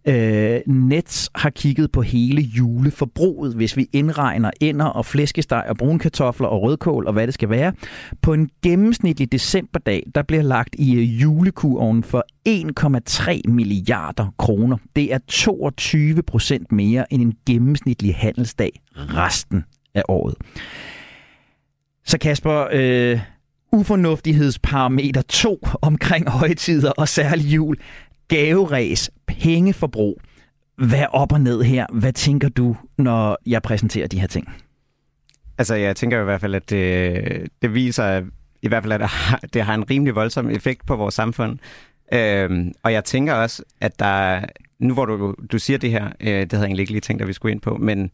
[0.08, 6.48] Øh, Nets har kigget på hele juleforbruget, hvis vi indregner ender og flæskesteg og brunkartofler
[6.48, 7.72] og rødkål og hvad det skal være.
[8.22, 14.76] På en gennemsnitlig decemberdag, der bliver lagt i øh, julekurven for 1,3 milliarder kroner.
[14.96, 19.64] Det er 22 procent mere end en gennemsnitlig handelsdag resten
[19.94, 20.34] af året.
[22.04, 23.20] Så Kasper, øh,
[23.72, 27.76] ufornuftighedsparameter 2 omkring højtider og særlig jul
[28.28, 30.20] gaveræs, pengeforbrug.
[30.76, 31.86] Hvad er op og ned her?
[31.92, 34.48] Hvad tænker du, når jeg præsenterer de her ting?
[35.58, 38.22] Altså, jeg tænker i hvert fald, at det, det viser
[38.62, 41.58] i hvert fald, at det har, det har en rimelig voldsom effekt på vores samfund.
[42.12, 44.40] Øhm, og jeg tænker også, at der,
[44.78, 47.22] nu hvor du, du siger det her, øh, det havde jeg egentlig ikke lige tænkt,
[47.22, 48.10] at vi skulle ind på, men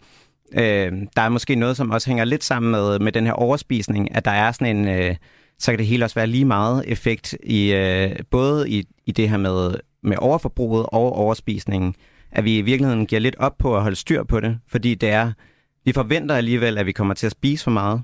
[0.52, 4.16] øh, der er måske noget, som også hænger lidt sammen med, med den her overspisning,
[4.16, 5.16] at der er sådan en, øh,
[5.62, 9.30] så kan det hele også være lige meget effekt i øh, både i, i det
[9.30, 11.94] her med med overforbruget og overspisningen,
[12.30, 15.10] at vi i virkeligheden giver lidt op på at holde styr på det, fordi det
[15.10, 15.32] er,
[15.84, 18.02] vi forventer alligevel, at vi kommer til at spise for meget,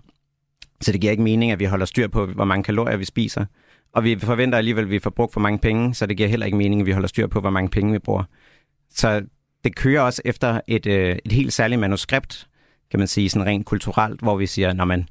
[0.81, 3.45] så det giver ikke mening, at vi holder styr på, hvor mange kalorier vi spiser.
[3.93, 6.47] Og vi forventer alligevel, at vi får brugt for mange penge, så det giver heller
[6.47, 8.25] ikke mening, at vi holder styr på, hvor mange penge vi bruger.
[8.91, 9.23] Så
[9.65, 12.49] det kører også efter et, øh, et helt særligt manuskript,
[12.91, 15.09] kan man sige, sådan rent kulturelt, hvor vi siger, når man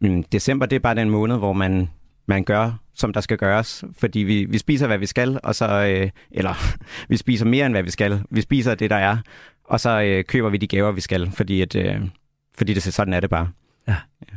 [0.00, 1.88] mm, december det er bare den måned, hvor man,
[2.26, 5.68] man gør som der skal gøres, fordi vi, vi spiser, hvad vi skal, og så,
[5.68, 6.54] øh, eller
[7.10, 8.20] vi spiser mere, end hvad vi skal.
[8.30, 9.16] Vi spiser det, der er,
[9.64, 12.00] og så øh, køber vi de gaver, vi skal, fordi, at, øh,
[12.58, 13.48] fordi det, sådan er det bare.
[13.88, 13.94] Ja.
[14.32, 14.36] ja.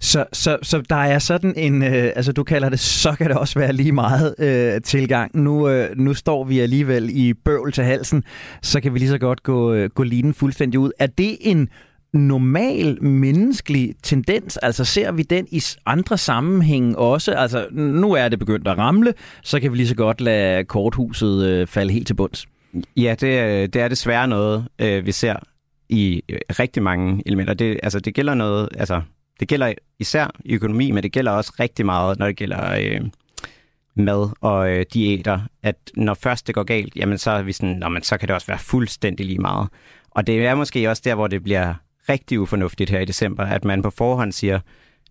[0.00, 3.36] Så, så, så der er sådan en, øh, altså du kalder det, så kan det
[3.36, 5.36] også være lige meget øh, tilgang.
[5.36, 8.24] Nu, øh, nu står vi alligevel i bøvl til halsen,
[8.62, 10.90] så kan vi lige så godt gå, øh, gå linen fuldstændig ud.
[10.98, 11.68] Er det en
[12.16, 14.56] normal menneskelig tendens?
[14.56, 17.32] Altså ser vi den i andre sammenhænge også?
[17.32, 21.46] Altså nu er det begyndt at ramle, så kan vi lige så godt lade korthuset
[21.46, 22.46] øh, falde helt til bunds.
[22.96, 25.36] Ja, det, øh, det er desværre noget, øh, vi ser
[25.88, 27.54] i øh, rigtig mange elementer.
[27.54, 29.02] Det, altså, det gælder noget, altså,
[29.40, 33.00] det gælder især i økonomi, men det gælder også rigtig meget, når det gælder øh,
[33.96, 37.76] mad og øh, diæter, at når først det går galt, jamen så, er vi sådan,
[37.76, 39.68] nå, men så kan det også være fuldstændig lige meget.
[40.10, 41.74] Og det er måske også der, hvor det bliver
[42.08, 44.60] rigtig ufornuftigt her i december, at man på forhånd siger,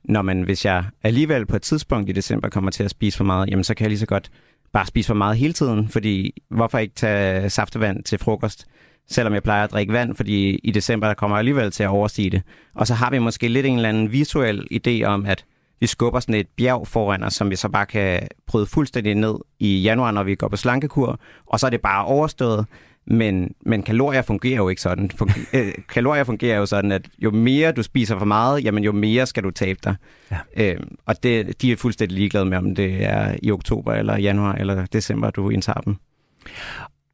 [0.04, 3.24] når man, hvis jeg alligevel på et tidspunkt i december kommer til at spise for
[3.24, 4.32] meget, jamen så kan jeg lige så godt
[4.74, 8.66] bare spise for meget hele tiden, fordi hvorfor ikke tage saftevand til frokost,
[9.10, 11.90] selvom jeg plejer at drikke vand, fordi i december der kommer jeg alligevel til at
[11.90, 12.42] overstige det.
[12.76, 15.46] Og så har vi måske lidt en eller anden visuel idé om, at
[15.80, 19.36] vi skubber sådan et bjerg foran os, som vi så bare kan bryde fuldstændig ned
[19.60, 22.66] i januar, når vi går på slankekur, og så er det bare overstået.
[23.08, 25.10] Men, men kalorier fungerer jo ikke sådan.
[25.54, 29.26] Øh, kalorier fungerer jo sådan, at jo mere du spiser for meget, jamen jo mere
[29.26, 29.96] skal du tabe dig.
[30.32, 30.38] Ja.
[30.58, 34.54] Øh, og det, de er fuldstændig ligeglade med, om det er i oktober, eller januar,
[34.54, 35.96] eller december, du indtager dem.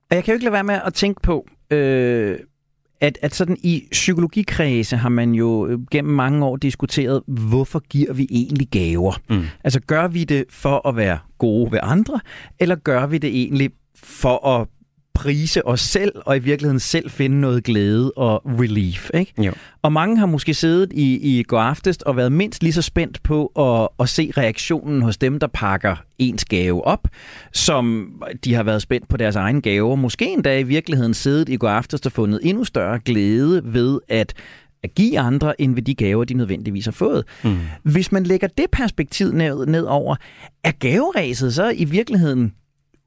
[0.10, 2.38] Og jeg kan jo ikke lade være med at tænke på, øh,
[3.02, 8.14] at, at sådan i psykologikredse har man jo øh, gennem mange år diskuteret, hvorfor giver
[8.14, 9.14] vi egentlig gaver?
[9.30, 9.44] Mm.
[9.64, 12.20] Altså gør vi det for at være gode ved andre,
[12.60, 14.68] eller gør vi det egentlig for at
[15.14, 19.10] prise os selv, og i virkeligheden selv finde noget glæde og relief.
[19.14, 19.34] Ikke?
[19.44, 19.54] Jo.
[19.82, 23.24] Og mange har måske siddet i, i går aftes og været mindst lige så spændt
[23.24, 27.08] på at, at se reaktionen hos dem, der pakker ens gave op,
[27.54, 28.14] som
[28.46, 31.56] de har været spændt på deres egen gave, og måske endda i virkeligheden siddet i
[31.56, 34.34] går aftes og fundet endnu større glæde ved at
[34.84, 37.24] at give andre, end ved de gaver, de nødvendigvis har fået.
[37.44, 37.58] Mm.
[37.84, 40.16] Hvis man lægger det perspektiv ned, ned over,
[40.64, 42.54] er gaveræset så i virkeligheden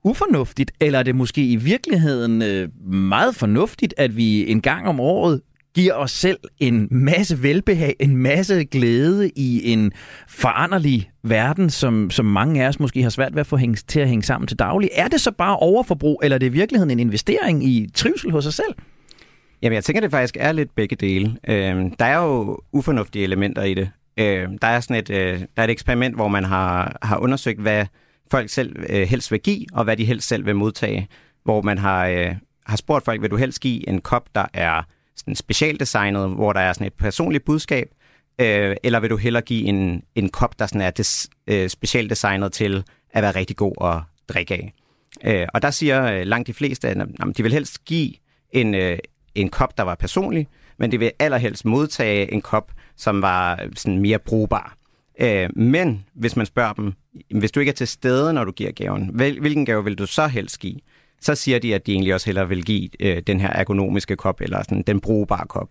[0.05, 5.01] ufornuftigt, eller er det måske i virkeligheden øh, meget fornuftigt, at vi en gang om
[5.01, 5.41] året
[5.75, 9.93] giver os selv en masse velbehag, en masse glæde i en
[10.29, 14.01] foranderlig verden, som, som mange af os måske har svært ved at få hænge, til
[14.01, 14.91] at hænge sammen til daglig.
[14.93, 18.47] Er det så bare overforbrug, eller er det i virkeligheden en investering i trivsel hos
[18.47, 18.75] os selv?
[19.63, 21.37] Jamen, jeg tænker, det faktisk er lidt begge dele.
[21.49, 23.91] Øh, der er jo ufornuftige elementer i det.
[24.19, 27.61] Øh, der er sådan et, øh, der er et eksperiment, hvor man har, har undersøgt,
[27.61, 27.87] hvad
[28.31, 31.09] folk selv øh, helst vil give, og hvad de helst selv vil modtage.
[31.45, 32.35] Hvor man har, øh,
[32.67, 34.83] har spurgt folk, vil du helst give en kop, der er
[35.17, 37.89] sådan specialdesignet, hvor der er sådan et personligt budskab,
[38.39, 42.53] øh, eller vil du hellere give en, en kop, der sådan er des, øh, specialdesignet
[42.53, 44.03] til at være rigtig god at
[44.35, 44.73] drikke af.
[45.25, 46.97] Øh, og der siger øh, langt de fleste, at
[47.37, 48.13] de vil helst give
[48.51, 48.99] en, øh,
[49.35, 53.71] en kop, der var personlig, men de vil allerhelst modtage en kop, som var øh,
[53.77, 54.77] sådan mere brugbar.
[55.21, 56.93] Øh, men hvis man spørger dem,
[57.31, 60.27] hvis du ikke er til stede, når du giver gaven, hvilken gave vil du så
[60.27, 60.77] helst give?
[61.21, 64.41] Så siger de, at de egentlig også hellere vil give øh, den her ergonomiske kop,
[64.41, 65.69] eller sådan, den brugbare kop.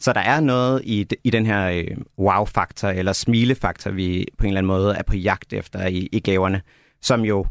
[0.00, 4.48] Så der er noget i, i den her øh, wow-faktor, eller smilefaktor, vi på en
[4.48, 6.62] eller anden måde er på jagt efter i, i gaverne,
[7.02, 7.46] som jo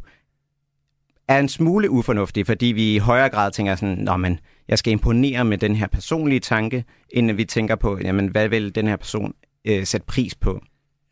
[1.27, 4.91] er en smule ufornuftig, fordi vi i højere grad tænker sådan, Nå, men jeg skal
[4.91, 8.95] imponere med den her personlige tanke, inden vi tænker på, jamen, hvad vil den her
[8.95, 9.33] person
[9.65, 10.61] øh, sætte pris på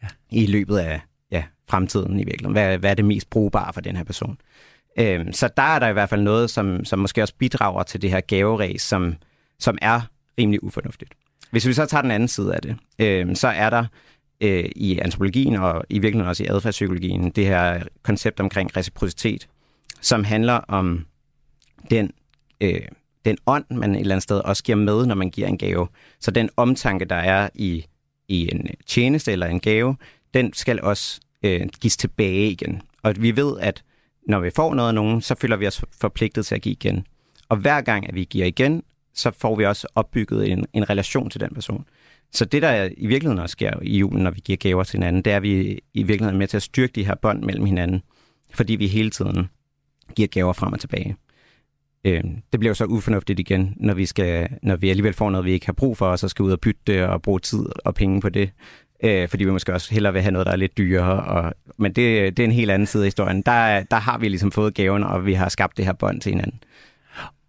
[0.04, 0.08] ja.
[0.32, 2.52] i løbet af ja, fremtiden i virkeligheden.
[2.52, 4.38] Hvad, hvad er det mest brugbare for den her person?
[5.00, 8.02] Øhm, så der er der i hvert fald noget, som, som måske også bidrager til
[8.02, 9.16] det her gaveræs, som,
[9.60, 10.02] som er
[10.40, 11.14] rimelig ufornuftigt.
[11.52, 13.86] Hvis vi så tager den anden side af det, øhm, så er der
[14.42, 19.48] øh, i antropologien og i virkeligheden også i adfærdspsykologien det her koncept omkring reciprocitet,
[20.02, 21.06] som handler om
[21.90, 22.12] den,
[22.62, 22.82] øh,
[23.26, 25.88] den ånd, man et eller andet sted også giver med, når man giver en gave.
[26.20, 27.86] Så den omtanke, der er i,
[28.34, 29.96] i en øh, tjeneste eller en gave,
[30.34, 32.82] den skal også øh, gives tilbage igen.
[33.04, 33.84] Og vi ved, at
[34.28, 37.08] når vi får noget af nogen, så føler vi os forpligtet til at give igen.
[37.50, 41.30] Og hver gang, at vi giver igen, så får vi også opbygget en, en relation
[41.30, 41.86] til den person.
[42.32, 45.22] Så det, der i virkeligheden også sker i julen, når vi giver gaver til hinanden,
[45.22, 47.66] det er, at vi i virkeligheden er med til at styrke de her bånd mellem
[47.66, 48.02] hinanden,
[48.54, 49.50] fordi vi hele tiden
[50.16, 51.16] giver gaver frem og tilbage.
[52.06, 55.46] Øh, det bliver jo så ufornuftigt igen, når vi, skal, når vi alligevel får noget,
[55.46, 57.66] vi ikke har brug for, og så skal ud og bytte det og bruge tid
[57.86, 58.50] og penge på det.
[59.04, 61.24] Øh, fordi vi måske også hellere vil have noget, der er lidt dyrere.
[61.24, 63.42] Og, men det, det er en helt anden side af historien.
[63.42, 66.30] Der, der har vi ligesom fået gaven, og vi har skabt det her bånd til
[66.30, 66.60] hinanden.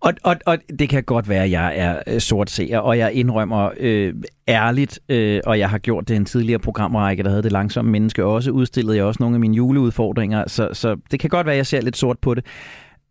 [0.01, 3.13] Og, og, og det kan godt være, at jeg er øh, sort seer, og jeg
[3.13, 4.15] indrømmer øh,
[4.49, 8.25] ærligt, øh, og jeg har gjort det en tidligere programrække, der havde det langsomme menneske
[8.25, 11.57] også, udstillede jeg også nogle af mine juleudfordringer, så, så det kan godt være, at
[11.57, 12.45] jeg ser lidt sort på det.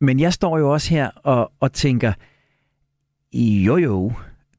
[0.02, 2.14] Men jeg står jo også her og, og tænker,
[3.34, 4.12] jo jo,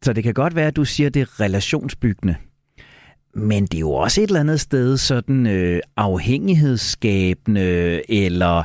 [0.02, 2.36] så det kan godt være, at du siger, at det er relationsbyggende.
[3.34, 8.62] Men det er jo også et eller andet sted sådan øh, afhængighedsskabende eller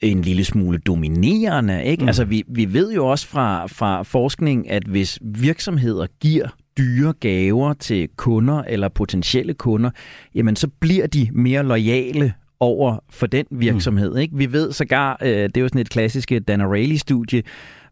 [0.00, 1.84] en lille smule dominerende.
[1.84, 2.02] Ikke?
[2.02, 2.08] Mm.
[2.08, 7.72] Altså, vi, vi ved jo også fra, fra forskning, at hvis virksomheder giver dyre gaver
[7.72, 9.90] til kunder eller potentielle kunder,
[10.34, 14.10] jamen så bliver de mere lojale over for den virksomhed.
[14.10, 14.18] Mm.
[14.18, 14.36] Ikke?
[14.36, 17.42] Vi ved sågar, øh, det er jo sådan et klassisk Dan Ariely-studie,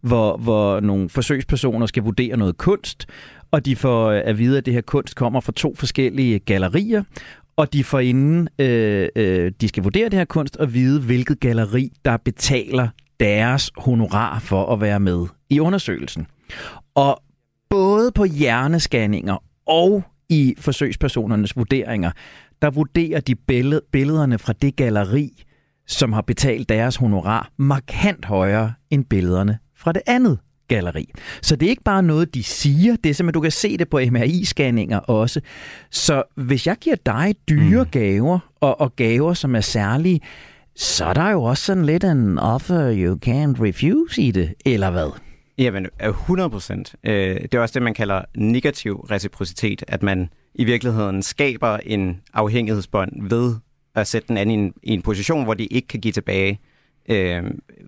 [0.00, 3.06] hvor, hvor nogle forsøgspersoner skal vurdere noget kunst,
[3.50, 7.02] og de får øh, at vide, at det her kunst kommer fra to forskellige gallerier,
[7.56, 11.40] og de får inden øh, øh, de skal vurdere det her kunst og vide, hvilket
[11.40, 12.88] galleri, der betaler
[13.20, 16.26] deres honorar for at være med i undersøgelsen.
[16.94, 17.22] Og
[17.70, 22.10] både på hjernescanninger og i forsøgspersonernes vurderinger,
[22.62, 23.34] der vurderer de
[23.92, 25.44] billederne fra det galleri,
[25.86, 31.10] som har betalt deres honorar, markant højere end billederne fra det andet galleri.
[31.42, 33.88] Så det er ikke bare noget, de siger, det er simpelthen, du kan se det
[33.88, 35.40] på MRI-scanninger også.
[35.90, 37.90] Så hvis jeg giver dig dyre mm.
[37.90, 40.20] gaver, og, og gaver, som er særlige,
[40.76, 44.90] så er der jo også sådan lidt en offer you can't refuse i det, eller
[44.90, 45.10] hvad?
[45.58, 46.94] Jamen, 100 procent.
[47.04, 50.28] Øh, det er også det, man kalder negativ reciprocitet, at man
[50.58, 53.56] i virkeligheden skaber en afhængighedsbånd ved
[53.94, 56.60] at sætte den anden i en, i en position, hvor de ikke kan give tilbage
[57.08, 57.42] øh,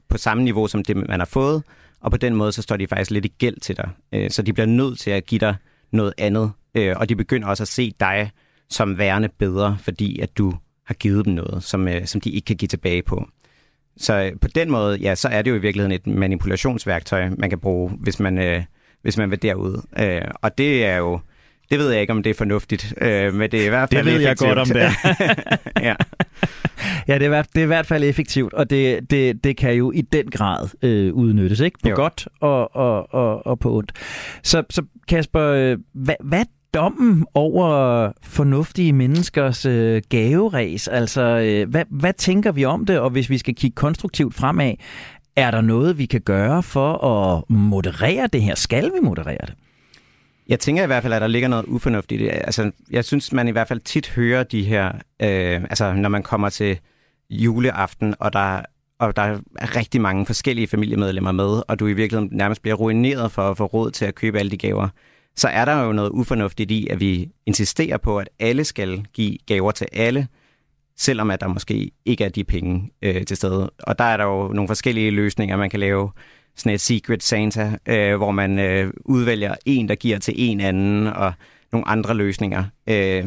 [0.09, 1.63] på samme niveau som det, man har fået,
[2.01, 3.89] og på den måde, så står de faktisk lidt i gæld til dig.
[4.13, 5.55] Øh, så de bliver nødt til at give dig
[5.93, 8.31] noget andet, øh, og de begynder også at se dig
[8.69, 10.55] som værende bedre, fordi at du
[10.87, 13.29] har givet dem noget, som, øh, som de ikke kan give tilbage på.
[13.97, 17.51] Så øh, på den måde, ja, så er det jo i virkeligheden et manipulationsværktøj, man
[17.51, 18.63] kan bruge, hvis man, øh,
[19.03, 19.83] hvis man vil derud.
[19.99, 21.21] Øh, og det er jo,
[21.71, 24.05] det ved jeg ikke, om det er fornuftigt, øh, men det er i hvert fald
[24.05, 24.49] Det ved effektivt.
[24.49, 25.95] jeg godt, om det ja.
[27.09, 29.93] Ja, det er, det er i hvert fald effektivt, og det, det, det kan jo
[29.93, 31.79] i den grad øh, udnyttes, ikke?
[31.83, 31.95] På jo.
[31.97, 33.93] Godt og, og, og, og på ondt.
[34.43, 36.45] Så, så Kasper, øh, hvad, hvad
[36.75, 40.89] dommen over fornuftige menneskers øh, gaveræs?
[40.89, 44.75] Altså, øh, hvad, hvad tænker vi om det, og hvis vi skal kigge konstruktivt fremad,
[45.37, 48.55] er der noget, vi kan gøre for at moderere det her?
[48.55, 49.55] Skal vi moderere det?
[50.51, 52.31] Jeg tænker i hvert fald, at der ligger noget ufornuftigt i det.
[52.31, 54.93] Altså, jeg synes, man i hvert fald tit hører de her,
[55.23, 56.79] øh, altså når man kommer til
[57.31, 58.63] juleaften, og der,
[58.99, 63.33] og der er rigtig mange forskellige familiemedlemmer med, og du i virkeligheden nærmest bliver ruineret
[63.33, 64.89] for at få råd til at købe alle de gaver,
[65.37, 69.39] så er der jo noget ufornuftigt i, at vi insisterer på, at alle skal give
[69.47, 70.29] gaver til alle,
[70.97, 73.71] selvom at der måske ikke er de penge øh, til stede.
[73.83, 76.11] Og der er der jo nogle forskellige løsninger, man kan lave.
[76.61, 81.07] Sådan et Secret Santa, øh, hvor man øh, udvælger en, der giver til en anden,
[81.07, 81.33] og
[81.73, 82.65] nogle andre løsninger.
[82.87, 83.27] Øh,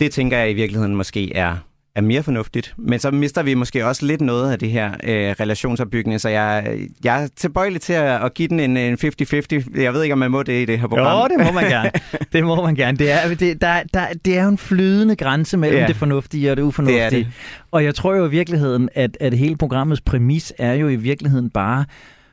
[0.00, 1.56] det tænker jeg i virkeligheden måske er,
[1.94, 2.74] er mere fornuftigt.
[2.78, 6.78] Men så mister vi måske også lidt noget af det her øh, relationsopbygning, så jeg,
[7.04, 9.80] jeg er tilbøjelig til at, at give den en, en 50-50.
[9.80, 11.22] Jeg ved ikke, om man må det i det her program.
[11.30, 11.90] Jo, det må man gerne.
[12.32, 12.98] Det må man gerne.
[12.98, 15.86] Det er, det, der, der, det er jo en flydende grænse mellem ja.
[15.86, 17.04] Det fornuftige og det ufornuftige.
[17.04, 17.26] Det det.
[17.70, 21.50] Og jeg tror jo i virkeligheden, at, at hele programmets præmis er jo i virkeligheden
[21.50, 21.84] bare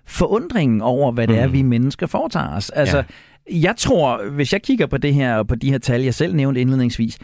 [0.05, 1.53] forundringen over, hvad det er, Mhm.
[1.53, 2.69] vi mennesker foretager os.
[2.69, 3.57] Altså, ja.
[3.59, 6.35] jeg tror, hvis jeg kigger på det her og på de her tal, jeg selv
[6.35, 7.17] nævnte indledningsvis,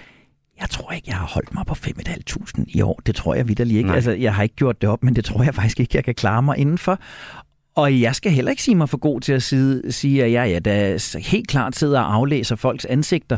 [0.59, 3.01] jeg tror ikke, jeg har holdt mig på 5.500 i år.
[3.05, 3.87] Det tror jeg vidderligt ikke.
[3.87, 3.95] Nej.
[3.95, 6.15] Altså, jeg har ikke gjort det op, men det tror jeg faktisk ikke, jeg kan
[6.15, 6.99] klare mig indenfor.
[7.75, 10.49] Og jeg skal heller ikke sige mig for god til at sige, sige at jeg
[10.49, 13.37] ja, der helt klart sidder og aflæser folks ansigter.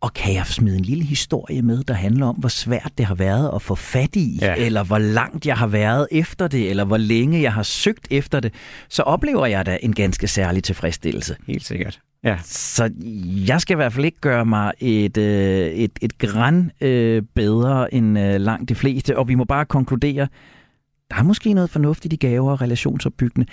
[0.00, 3.14] Og kan jeg smide en lille historie med, der handler om, hvor svært det har
[3.14, 4.38] været at få fat i.
[4.42, 4.54] Ja.
[4.56, 8.40] eller hvor langt jeg har været efter det, eller hvor længe jeg har søgt efter
[8.40, 8.54] det,
[8.88, 11.36] så oplever jeg da en ganske særlig tilfredsstillelse.
[11.46, 12.00] Helt sikkert.
[12.26, 12.38] Ja.
[12.44, 12.90] Så
[13.46, 17.94] jeg skal i hvert fald ikke gøre mig et, øh, et, et græn øh, bedre
[17.94, 20.28] end øh, langt de fleste, og vi må bare konkludere,
[21.10, 23.46] der er måske noget fornuftigt i gaver og relationsopbyggende.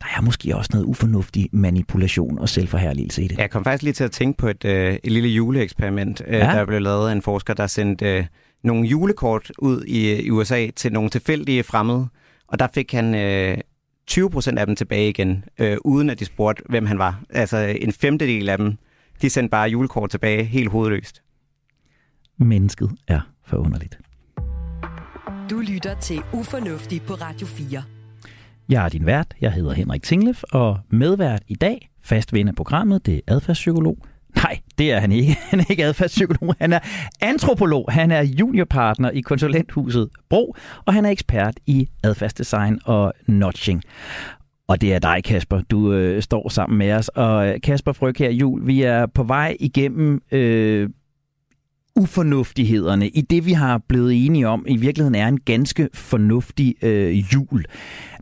[0.00, 3.38] Der er måske også noget ufornuftig manipulation og selvforherligelse i det.
[3.38, 6.38] Jeg kom faktisk lige til at tænke på et, øh, et lille juleeksperiment, øh, Ja.
[6.38, 8.24] der blev lavet af en forsker, der sendte øh,
[8.64, 12.08] nogle julekort ud i, i USA til nogle tilfældige fremmede,
[12.48, 13.58] og der fik han øh,
[14.06, 17.22] 20 procent af dem tilbage igen, øh, uden at de spurgte, hvem han var.
[17.30, 18.76] Altså en femtedel af dem,
[19.22, 21.22] de sendte bare julekort tilbage helt hovedløst.
[22.36, 23.98] Mennesket er forunderligt.
[25.50, 27.82] Du lytter til Ufornuftig på Radio 4.
[28.68, 32.54] Jeg er din vært, jeg hedder Henrik Tinglef, og medvært i dag, fast ven af
[32.54, 33.98] programmet, det er adfærdspsykolog.
[34.36, 35.36] Nej, det er han ikke.
[35.50, 36.78] Han er ikke adfærdspsykolog, han er
[37.20, 37.86] antropolog.
[37.88, 43.82] Han er juniorpartner i konsulenthuset Bro, og han er ekspert i adfærdsdesign og notching.
[44.68, 45.60] Og det er dig, Kasper.
[45.70, 47.08] Du øh, står sammen med os.
[47.08, 50.88] Og øh, Kasper Fryg her, Jul, vi er på vej igennem øh,
[51.96, 57.16] ufornuftighederne i det, vi har blevet enige om, i virkeligheden er en ganske fornuftig øh,
[57.16, 57.64] jul.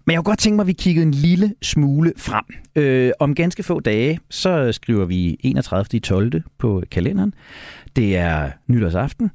[0.09, 2.45] Men jeg kunne godt tænke mig, at vi kiggede en lille smule frem.
[2.77, 6.01] Øh, om ganske få dage, så skriver vi 31.
[6.01, 6.43] 12.
[6.59, 7.35] på kalenderen.
[7.97, 9.31] Det er nytårsaften.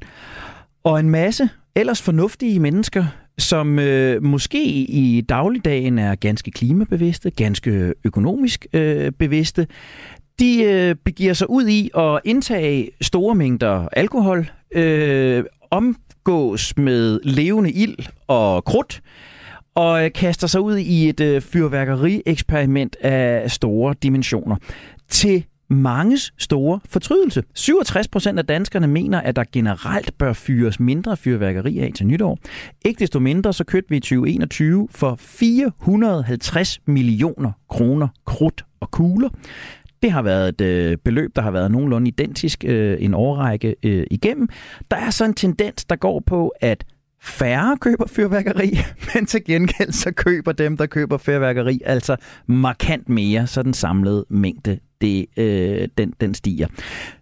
[0.83, 3.05] Og en masse ellers fornuftige mennesker,
[3.37, 9.67] som øh, måske i dagligdagen er ganske klimabevidste, ganske økonomisk øh, bevidste,
[10.39, 17.71] de øh, begiver sig ud i at indtage store mængder alkohol, øh, omgås med levende
[17.71, 17.97] ild
[18.27, 19.01] og krudt,
[19.75, 24.55] og øh, kaster sig ud i et øh, fyrværkeri-eksperiment af store dimensioner.
[25.09, 27.43] Til manges store fortrydelse.
[27.53, 32.37] 67 procent af danskerne mener, at der generelt bør fyres mindre fyrværkeri af til nytår.
[32.85, 39.29] Ikke desto mindre, så købte vi i 2021 for 450 millioner kroner krudt og kugler.
[40.03, 44.07] Det har været et øh, beløb, der har været nogenlunde identisk øh, en årrække øh,
[44.11, 44.49] igennem.
[44.91, 46.83] Der er så en tendens, der går på, at
[47.23, 48.77] færre køber fyrværkeri,
[49.13, 52.15] men til gengæld så køber dem, der køber fyrværkeri, altså
[52.47, 56.67] markant mere, så den samlede mængde det, øh, den, den stiger.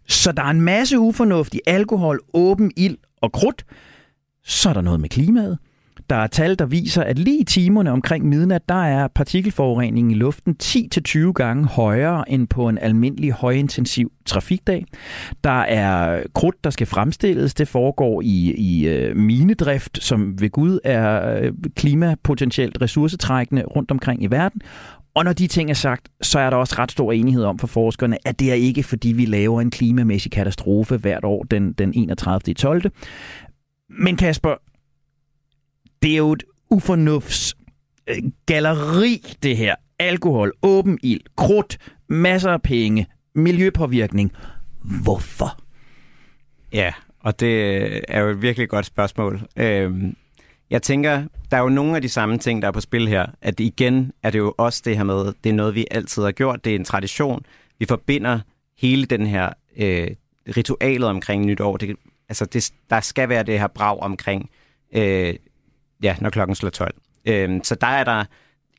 [0.07, 3.65] Så der er en masse ufornuftig alkohol, åben ild og krudt.
[4.43, 5.57] Så er der noget med klimaet.
[6.09, 10.15] Der er tal, der viser, at lige i timerne omkring midnat, der er partikelforureningen i
[10.15, 14.85] luften 10-20 gange højere end på en almindelig højintensiv trafikdag.
[15.43, 17.53] Der er krudt, der skal fremstilles.
[17.53, 24.23] Det foregår i, i øh, minedrift, som ved Gud er øh, klimapotentielt ressourcetrækkende rundt omkring
[24.23, 24.61] i verden.
[25.15, 27.67] Og når de ting er sagt, så er der også ret stor enighed om for
[27.67, 31.93] forskerne, at det er ikke fordi, vi laver en klimamæssig katastrofe hvert år den, den
[31.95, 32.53] 31.
[32.53, 32.91] 12.
[33.89, 34.55] Men Kasper,
[36.01, 37.55] det er jo et ufornufts
[38.07, 39.75] øh, galleri, det her.
[39.99, 41.77] Alkohol, åben ild, krudt,
[42.07, 44.31] masser af penge, miljøpåvirkning.
[45.03, 45.59] Hvorfor?
[46.73, 49.41] Ja, og det øh, er jo et virkelig godt spørgsmål.
[49.57, 50.15] Øhm,
[50.69, 53.25] jeg tænker, der er jo nogle af de samme ting, der er på spil her.
[53.41, 56.31] At igen er det jo også det her med, det er noget, vi altid har
[56.31, 56.65] gjort.
[56.65, 57.45] Det er en tradition.
[57.79, 58.39] Vi forbinder
[58.77, 60.07] hele den her øh,
[60.57, 61.77] ritualet omkring nytår.
[61.77, 61.95] Det,
[62.29, 64.49] altså, det, der skal være det her brag omkring,
[64.93, 65.35] øh,
[66.03, 66.93] ja, når klokken slår 12.
[67.25, 68.25] Øhm, så der er der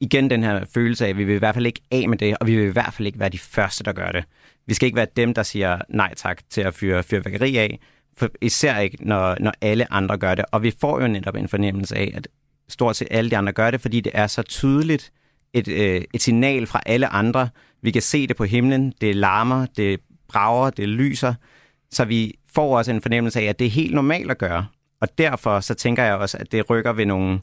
[0.00, 2.36] igen den her følelse af, at vi vil i hvert fald ikke af med det,
[2.40, 4.24] og vi vil i hvert fald ikke være de første, der gør det.
[4.66, 7.80] Vi skal ikke være dem, der siger nej tak til at fyre fyrværkeri af,
[8.16, 10.44] for især ikke, når, når alle andre gør det.
[10.52, 12.28] Og vi får jo netop en fornemmelse af, at
[12.68, 15.12] stort set alle de andre gør det, fordi det er så tydeligt
[15.52, 17.48] et, øh, et signal fra alle andre.
[17.82, 21.34] Vi kan se det på himlen, det larmer, det brager, det lyser,
[21.90, 24.66] så vi får også en fornemmelse af, at det er helt normalt at gøre.
[25.02, 27.40] Og derfor så tænker jeg også, at det rykker ved nogle,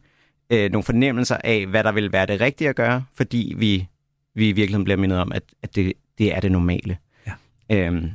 [0.50, 3.88] øh, nogle fornemmelser af, hvad der vil være det rigtige at gøre, fordi vi,
[4.36, 6.98] vi i virkeligheden bliver mindet om, at, at det, det er det normale.
[7.28, 7.34] Ja.
[7.70, 8.12] Øhm,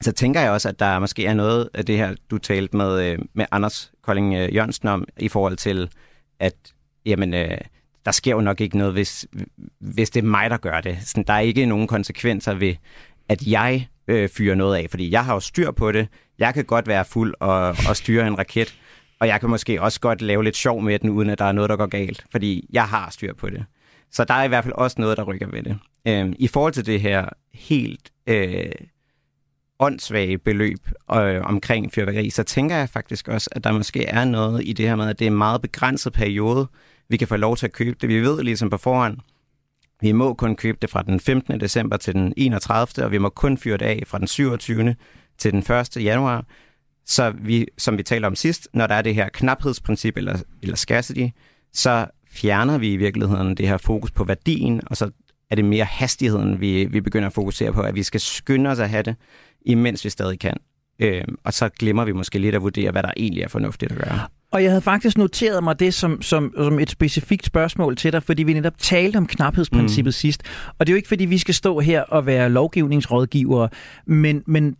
[0.00, 3.02] så tænker jeg også, at der måske er noget af det her, du talte med,
[3.02, 5.90] øh, med Anders Kolding øh, Jørgensen om, i forhold til,
[6.40, 6.54] at
[7.06, 7.58] jamen, øh,
[8.04, 9.26] der sker jo nok ikke noget, hvis,
[9.78, 10.98] hvis det er mig, der gør det.
[11.02, 12.74] Sådan, der er ikke nogen konsekvenser ved,
[13.28, 16.08] at jeg øh, fyrer noget af, fordi jeg har jo styr på det.
[16.38, 18.79] Jeg kan godt være fuld og, og styre en raket,
[19.20, 21.52] og jeg kan måske også godt lave lidt sjov med den, uden at der er
[21.52, 23.64] noget, der går galt, fordi jeg har styr på det.
[24.10, 25.78] Så der er i hvert fald også noget, der rykker ved det.
[26.08, 28.72] Øhm, I forhold til det her helt øh,
[29.78, 34.62] åndssvage beløb øh, omkring fyrværkeri, så tænker jeg faktisk også, at der måske er noget
[34.64, 36.66] i det her med, at det er en meget begrænset periode,
[37.08, 38.08] vi kan få lov til at købe det.
[38.08, 39.18] Vi ved ligesom på forhånd,
[40.00, 41.60] vi må kun købe det fra den 15.
[41.60, 43.04] december til den 31.
[43.04, 44.96] og vi må kun fyre det af fra den 27.
[45.38, 46.04] til den 1.
[46.04, 46.44] januar.
[47.10, 50.76] Så vi, som vi talte om sidst, når der er det her knaphedsprincip eller, eller
[50.76, 51.26] scarcity,
[51.72, 55.10] så fjerner vi i virkeligheden det her fokus på værdien, og så
[55.50, 58.78] er det mere hastigheden, vi, vi begynder at fokusere på, at vi skal skynde os
[58.78, 59.16] at have det,
[59.66, 60.56] imens vi stadig kan.
[60.98, 63.98] Øh, og så glemmer vi måske lidt at vurdere, hvad der egentlig er fornuftigt at
[63.98, 64.20] gøre.
[64.50, 68.22] Og jeg havde faktisk noteret mig det som, som, som et specifikt spørgsmål til dig,
[68.22, 70.12] fordi vi netop talte om knaphedsprincippet mm.
[70.12, 70.42] sidst.
[70.78, 73.68] Og det er jo ikke, fordi vi skal stå her og være lovgivningsrådgivere,
[74.06, 74.76] men, men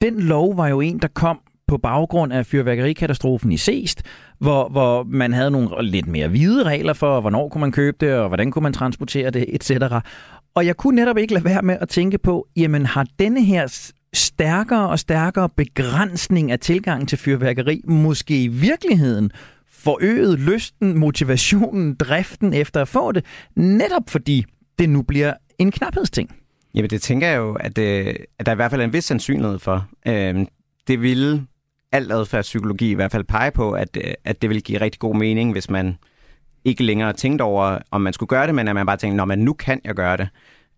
[0.00, 4.02] den lov var jo en, der kom på baggrund af fyrværkerikatastrofen i Seest,
[4.38, 8.14] hvor, hvor man havde nogle lidt mere hvide regler for, hvornår kunne man købe det,
[8.14, 9.70] og hvordan kunne man transportere det, etc.
[10.54, 13.90] Og jeg kunne netop ikke lade være med at tænke på, jamen har denne her
[14.14, 19.30] stærkere og stærkere begrænsning af tilgangen til fyrværkeri måske i virkeligheden
[19.70, 23.24] forøget lysten, motivationen, driften efter at få det,
[23.56, 24.44] netop fordi
[24.78, 26.30] det nu bliver en knaphedsting?
[26.74, 29.04] Jamen det tænker jeg jo, at, øh, at der i hvert fald er en vis
[29.04, 29.88] sandsynlighed for.
[30.06, 30.46] Øh,
[30.88, 31.46] det ville
[31.96, 35.16] al adfærdspsykologi i hvert fald pege på, at, øh, at det vil give rigtig god
[35.16, 35.98] mening, hvis man
[36.64, 39.24] ikke længere tænkte over, om man skulle gøre det, men at man bare tænkte, når
[39.24, 40.28] man nu kan jeg gøre det.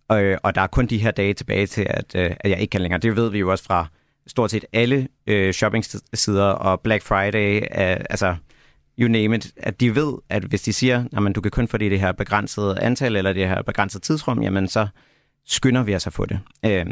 [0.08, 2.60] Og, øh, og der er kun de her dage tilbage til, at, øh, at jeg
[2.60, 3.00] ikke kan længere.
[3.00, 3.86] Det ved vi jo også fra
[4.26, 8.36] stort set alle øh, shoppingsider og Black Friday, øh, altså
[8.98, 11.76] you name it, at de ved, at hvis de siger, at du kan kun få
[11.76, 14.86] det i det her begrænsede antal eller det her begrænsede tidsrum, jamen så
[15.46, 16.40] skynder vi os at få det.
[16.66, 16.86] Øh,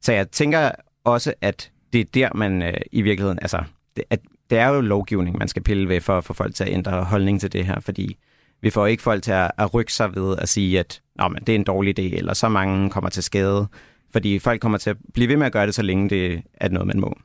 [0.00, 0.70] så jeg tænker
[1.04, 3.62] også, at det er der, man øh, i virkeligheden, altså,
[3.96, 4.20] det, at,
[4.50, 7.04] det er jo lovgivning, man skal pille ved for at få folk til at ændre
[7.04, 8.16] holdning til det her, fordi
[8.60, 11.42] vi får ikke folk til at, at rykke sig ved at sige, at Nå, men
[11.42, 13.66] det er en dårlig idé, eller så mange kommer til skade,
[14.12, 16.68] fordi folk kommer til at blive ved med at gøre det, så længe det er
[16.68, 17.18] noget, man må.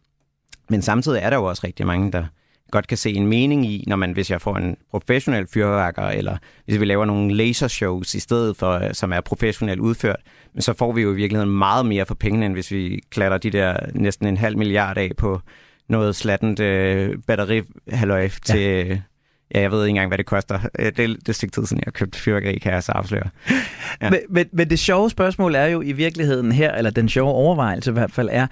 [0.70, 2.26] Men samtidig er der jo også rigtig mange, der
[2.72, 6.38] godt kan se en mening i, når man, hvis jeg får en professionel fyrværker, eller
[6.66, 10.20] hvis vi laver nogle lasershows i stedet for, som er professionelt udført,
[10.54, 13.38] men så får vi jo i virkeligheden meget mere for pengene, end hvis vi klatter
[13.38, 15.42] de der næsten en halv milliard af på
[15.90, 17.62] noget slattent øh, batteri
[17.92, 18.30] ja.
[18.46, 19.02] til
[19.56, 20.60] Ja, jeg ved ikke engang, hvad det koster.
[20.80, 23.30] Øh, det, det er stykke tid siden, jeg har købt fyrværkeri, kan jeg så afsløre.
[24.02, 24.10] Ja.
[24.10, 27.92] Men, men, men det sjove spørgsmål er jo i virkeligheden her, eller den sjove overvejelse
[27.92, 28.48] i hvert fald er,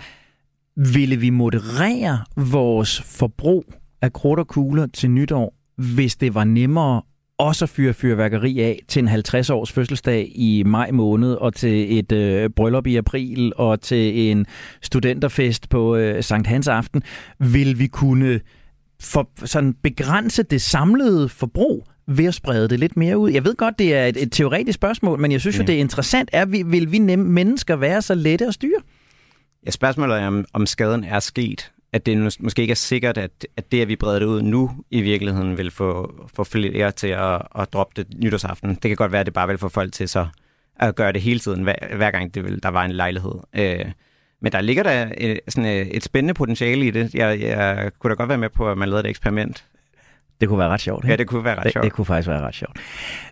[0.76, 7.02] ville vi moderere vores forbrug af krudt og kugler til nytår, hvis det var nemmere
[7.38, 12.12] også at fyre fyrværkeri af til en 50-års fødselsdag i maj måned, og til et
[12.12, 14.46] øh, bryllup i april, og til en
[14.82, 17.04] studenterfest på øh, Sankt Hans aften,
[17.40, 18.40] vil vi kunne
[19.02, 23.32] for, sådan begrænse det samlede forbrug ved at sprede det lidt mere ud?
[23.32, 25.62] Jeg ved godt, det er et, et teoretisk spørgsmål, men jeg synes ja.
[25.62, 26.30] jo, det er interessant.
[26.34, 28.82] Er vi, vil vi nemme mennesker være så lette at styre?
[29.66, 31.72] Ja, spørgsmålet er, om, om skaden er sket.
[31.94, 34.72] At det måske ikke er sikkert, at, at det, at vi breder det ud nu,
[34.92, 38.70] i virkeligheden vil få, få flere til at, at droppe det nytårsaften.
[38.70, 40.28] Det kan godt være, at det bare vil få folk til så
[40.80, 43.34] at gøre det hele tiden, hver, hver gang det vil, der var en lejlighed.
[43.56, 43.86] Øh,
[44.42, 47.16] men der ligger der et, sådan et, et spændende potentiale i det.
[47.16, 49.66] Jeg, jeg kunne da godt være med på, at man lavede et eksperiment.
[50.42, 51.04] Det kunne være ret sjovt.
[51.04, 51.12] Ikke?
[51.12, 51.84] Ja, det kunne være ret det, sjovt.
[51.84, 52.80] Det kunne faktisk være ret sjovt.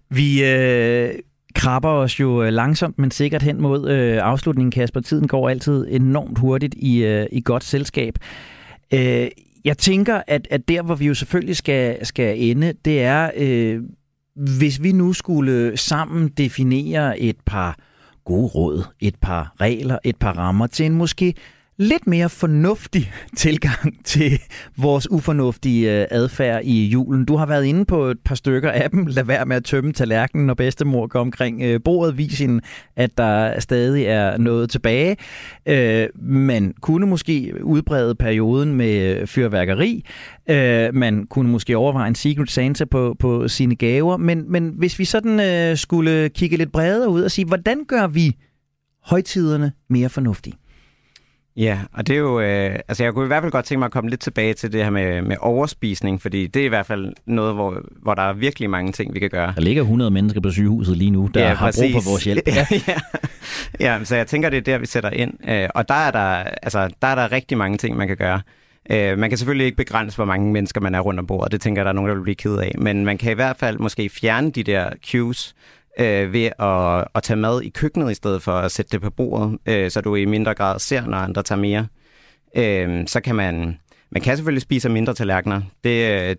[0.10, 1.14] Vi øh,
[1.56, 5.00] krabber os jo øh, langsomt, men sikkert hen mod øh, afslutningen, Kasper.
[5.00, 8.16] Tiden går altid enormt hurtigt i, øh, i godt selskab.
[8.94, 9.28] Øh,
[9.66, 13.82] jeg tænker, at, at der, hvor vi jo selvfølgelig skal, skal ende, det er, øh,
[14.36, 17.78] hvis vi nu skulle sammen definere et par
[18.26, 21.34] gode råd, et par regler, et par rammer til en måske
[21.78, 24.40] lidt mere fornuftig tilgang til
[24.78, 27.26] vores ufornuftige øh, adfærd i julen.
[27.26, 29.06] Du har været inde på et par stykker af dem.
[29.06, 32.18] Lad være med at tømme tallerkenen, når bedstemor går omkring øh, bordet.
[32.18, 32.62] Vis hende,
[32.96, 35.18] at der stadig er noget tilbage.
[35.66, 40.06] Øh, man kunne måske udbrede perioden med fyrværkeri.
[40.94, 44.18] Man kunne måske overveje en Secret Santa på, på sine gaver.
[44.18, 48.36] Men, men hvis vi sådan skulle kigge lidt bredere ud og sige, hvordan gør vi
[49.02, 50.56] højtiderne mere fornuftige?
[51.58, 53.86] Ja, og det er jo, øh, altså jeg kunne i hvert fald godt tænke mig
[53.86, 56.86] at komme lidt tilbage til det her med, med overspisning, fordi det er i hvert
[56.86, 59.54] fald noget, hvor, hvor der er virkelig mange ting, vi kan gøre.
[59.56, 62.48] Der ligger 100 mennesker på sygehuset lige nu, der ja, har brug for vores hjælp.
[62.48, 62.98] Ja, ja.
[63.80, 65.50] ja, så jeg tænker, det er der, vi sætter ind.
[65.50, 68.42] Øh, og der er der, altså, der er der rigtig mange ting, man kan gøre.
[68.90, 71.52] Øh, man kan selvfølgelig ikke begrænse, hvor mange mennesker man er rundt om bordet.
[71.52, 72.72] Det tænker jeg, der er nogen, der vil blive ked af.
[72.78, 75.56] Men man kan i hvert fald måske fjerne de der cues,
[76.00, 79.10] øh, ved at, at tage mad i køkkenet i stedet for at sætte det på
[79.10, 81.88] bordet, øh, så du i mindre grad ser, når andre tager mere.
[82.58, 83.80] Øh, så kan man,
[84.12, 85.62] man kan selvfølgelig spise mindre tallerkener.
[85.84, 86.36] Det, øh,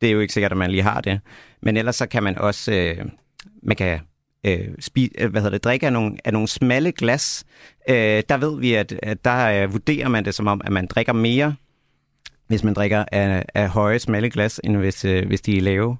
[0.00, 1.20] det er jo ikke sikkert, at man lige har det.
[1.62, 3.04] Men ellers så kan man også, øh,
[3.62, 4.00] man kan
[4.46, 7.44] øh, spi, øh, hvad hedder det, drikke af nogle, af nogle smalle glas.
[7.88, 10.86] Øh, der ved vi, at, at der øh, vurderer man det som om, at man
[10.86, 11.54] drikker mere,
[12.46, 15.96] hvis man drikker af, af høje, smalle glas, end hvis, øh, hvis de er lave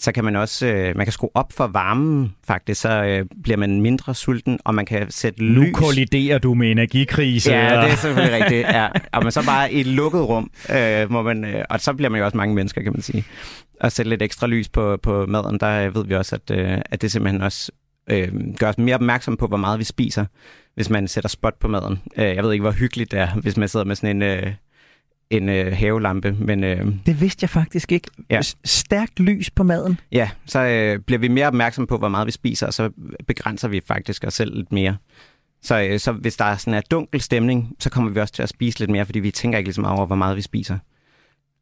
[0.00, 3.56] så kan man også øh, man kan skrue op for varmen, faktisk, så øh, bliver
[3.56, 5.56] man mindre sulten, og man kan sætte lys.
[5.56, 7.52] Nu kolliderer du med energikrise.
[7.52, 8.68] Ja, det er selvfølgelig rigtigt.
[8.68, 8.88] Ja.
[9.12, 12.08] Og man så bare i et lukket rum, øh, må man, øh, og så bliver
[12.08, 13.24] man jo også mange mennesker, kan man sige.
[13.80, 17.02] Og sætte lidt ekstra lys på, på maden, der ved vi også, at, øh, at
[17.02, 17.72] det simpelthen også
[18.10, 18.28] øh,
[18.58, 20.24] gør os mere opmærksom på, hvor meget vi spiser,
[20.74, 21.98] hvis man sætter spot på maden.
[22.16, 24.22] Øh, jeg ved ikke, hvor hyggeligt det er, hvis man sidder med sådan en...
[24.22, 24.52] Øh,
[25.30, 26.32] en øh, havelampe.
[26.32, 28.10] Men, øh, det vidste jeg faktisk ikke.
[28.30, 28.40] Ja.
[28.64, 30.00] Stærkt lys på maden.
[30.12, 32.90] Ja, så øh, bliver vi mere opmærksom på, hvor meget vi spiser, og så
[33.26, 34.96] begrænser vi faktisk os selv lidt mere.
[35.62, 38.42] Så, øh, så hvis der er sådan en dunkel stemning, så kommer vi også til
[38.42, 40.42] at spise lidt mere, fordi vi tænker ikke lige så meget over, hvor meget vi
[40.42, 40.78] spiser.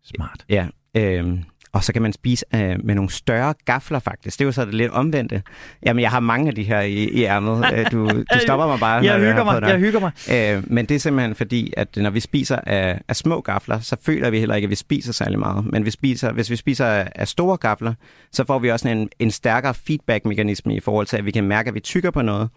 [0.04, 0.44] Smart.
[0.48, 0.66] Ja.
[0.94, 1.38] Øh,
[1.78, 4.38] og så kan man spise øh, med nogle større gafler, faktisk.
[4.38, 5.42] Det er jo så det lidt omvendte.
[5.86, 7.64] Jamen, jeg har mange af de her i, i ærmet.
[7.74, 9.04] Øh, du, du stopper mig bare.
[9.04, 10.12] jeg hygger mig, jeg hygger mig.
[10.32, 13.96] Øh, men det er simpelthen fordi, at når vi spiser af, af små gafler, så
[14.02, 15.64] føler vi heller ikke, at vi spiser særlig meget.
[15.64, 17.94] Men vi spiser, hvis vi spiser af, af store gafler,
[18.32, 21.68] så får vi også en, en stærkere feedback-mekanisme i forhold til, at vi kan mærke,
[21.68, 22.48] at vi tykker på noget,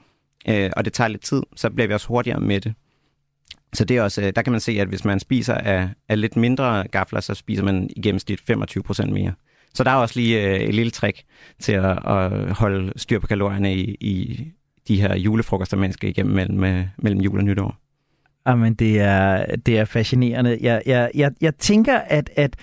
[0.47, 2.74] øh, og det tager lidt tid, så bliver vi også hurtigere med det.
[3.74, 6.22] Så det er også, øh, der kan man se, at hvis man spiser af, af
[6.22, 9.34] lidt mindre gafler, så spiser man i gennemsnit 25 procent mere.
[9.74, 11.24] Så der er også lige øh, et lille trick
[11.59, 14.45] til at, at holde styr på kalorierne i, i
[14.88, 17.78] de her julefrokoster, man skal igennem mellem, øh, mellem jul og nytår.
[18.45, 20.57] Ah, jamen, det er, det er fascinerende.
[20.61, 22.55] Jeg, jeg, jeg, jeg tænker, at, at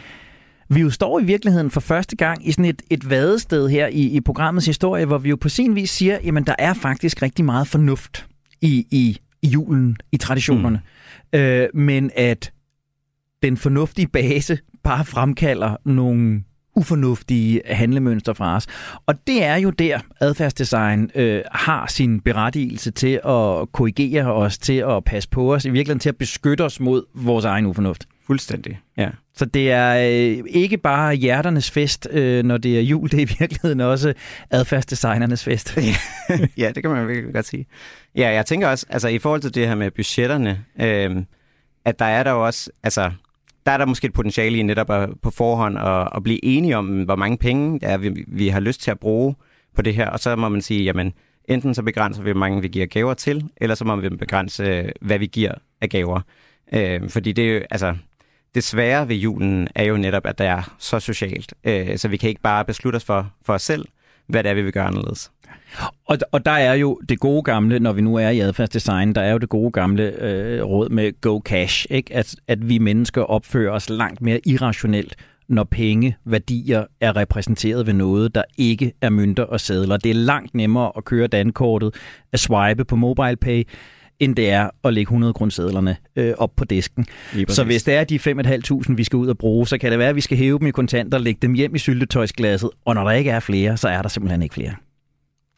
[0.69, 4.03] vi jo står i virkeligheden for første gang i sådan et, et vadested her i,
[4.03, 7.45] i programmets historie, hvor vi jo på sin vis siger, jamen der er faktisk rigtig
[7.45, 8.27] meget fornuft
[8.61, 10.77] i, i, i julen, i traditionerne.
[10.77, 10.89] Mm
[11.33, 12.53] øh, men at
[13.43, 16.43] den fornuftige base bare fremkalder nogle
[16.77, 18.67] ufornuftige handlemønstre fra os.
[19.07, 24.85] Og det er jo der, adfærdsdesign øh, har sin berettigelse til at korrigere os, til
[24.89, 28.09] at passe på os, i virkeligheden til at beskytte os mod vores egen ufornuft.
[28.27, 29.11] Fuldstændig, ja.
[29.39, 33.27] Så det er øh, ikke bare hjerternes fest, øh, når det er jul, det er
[33.27, 34.15] i virkeligheden også
[34.51, 35.79] adfærdsdesignernes fest.
[36.59, 37.67] ja, det kan man virkelig godt sige.
[38.17, 41.17] Ja, jeg tænker også, altså i forhold til det her med budgetterne, øh,
[41.85, 43.11] at der er der jo også, altså
[43.67, 46.77] der er der måske et potentiale i netop at, på forhånd at, at blive enige
[46.77, 49.35] om, hvor mange penge er, vi, vi har lyst til at bruge
[49.75, 51.13] på det her, og så må man sige, jamen
[51.45, 54.63] enten så begrænser vi, hvor mange vi giver gaver til, eller så må vi begrænse,
[54.63, 56.21] øh, hvad vi giver af gaver.
[56.73, 57.97] Øh, fordi det er jo, altså,
[58.55, 61.55] det svære ved julen er jo netop, at det er så socialt.
[61.65, 63.85] Øh, så vi kan ikke bare beslutte os for, for os selv,
[64.27, 65.31] hvad det er, vi vil gøre anderledes.
[66.07, 69.21] Og, og der er jo det gode gamle, når vi nu er i adfærdsdesign, der
[69.21, 72.15] er jo det gode gamle øh, råd med go cash, ikke?
[72.15, 75.17] At, at vi mennesker opfører os langt mere irrationelt,
[75.49, 79.97] når penge, værdier er repræsenteret ved noget, der ikke er mønter og sædler.
[79.97, 81.95] Det er langt nemmere at køre dankortet,
[82.33, 83.65] at swipe på MobilePay,
[84.21, 87.07] end det er at lægge 100 grundsedlerne øh, op på disken.
[87.49, 90.09] Så hvis det er de 5.500, vi skal ud og bruge, så kan det være,
[90.09, 93.11] at vi skal hæve dem i kontanter, lægge dem hjem i syltetøjsglasset, og når der
[93.11, 94.75] ikke er flere, så er der simpelthen ikke flere.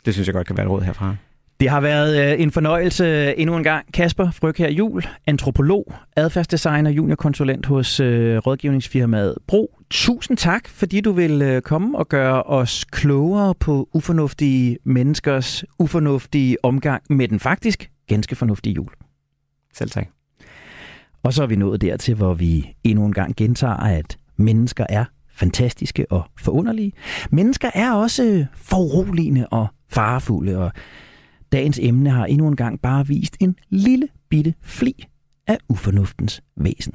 [0.05, 1.17] Det synes jeg godt kan være et råd herfra.
[1.61, 3.93] Det har været øh, en fornøjelse endnu en gang.
[3.93, 9.77] Kasper Fryg her Jul, antropolog, adfærdsdesigner, juniorkonsulent hos øh, rådgivningsfirmaet Bro.
[9.91, 16.57] Tusind tak, fordi du vil øh, komme og gøre os klogere på ufornuftige menneskers ufornuftige
[16.65, 18.91] omgang med den faktisk ganske fornuftig jul.
[19.75, 20.09] Selv tak.
[21.23, 25.05] Og så er vi nået dertil, hvor vi endnu en gang gentager, at mennesker er
[25.33, 26.93] fantastiske og forunderlige.
[27.31, 30.73] Mennesker er også foruroligende og farefulde, og
[31.53, 35.07] dagens emne har endnu en gang bare vist en lille bitte fli
[35.47, 36.95] af ufornuftens væsen.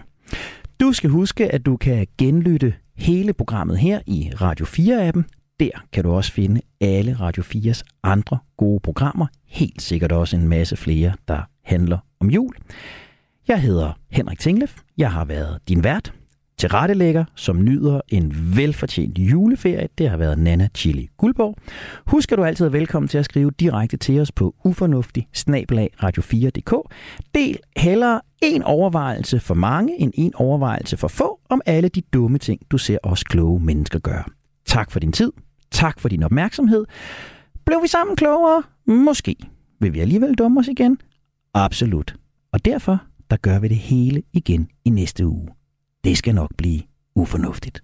[0.80, 5.24] Du skal huske, at du kan genlytte hele programmet her i Radio 4-appen.
[5.60, 9.28] Der kan du også finde alle Radio 4's andre gode programmer.
[9.48, 12.56] Helt sikkert også en masse flere, der handler om jul.
[13.48, 14.78] Jeg hedder Henrik Tinglef.
[14.98, 16.14] Jeg har været din vært
[16.58, 19.88] til rettelægger, som nyder en velfortjent juleferie.
[19.98, 21.56] Det har været Nana Chili Guldborg.
[22.08, 25.28] Husk, at du altid er velkommen til at skrive direkte til os på ufornuftig
[26.04, 26.94] radio4.dk.
[27.36, 32.38] Del hellere en overvejelse for mange end en overvejelse for få om alle de dumme
[32.38, 34.24] ting, du ser os kloge mennesker gøre.
[34.66, 35.32] Tak for din tid.
[35.76, 36.86] Tak for din opmærksomhed.
[37.66, 38.64] Blev vi sammen klogere?
[38.86, 39.36] Måske.
[39.80, 40.98] Vil vi alligevel dumme os igen?
[41.54, 42.16] Absolut.
[42.52, 45.48] Og derfor, der gør vi det hele igen i næste uge.
[46.04, 46.82] Det skal nok blive
[47.16, 47.84] ufornuftigt.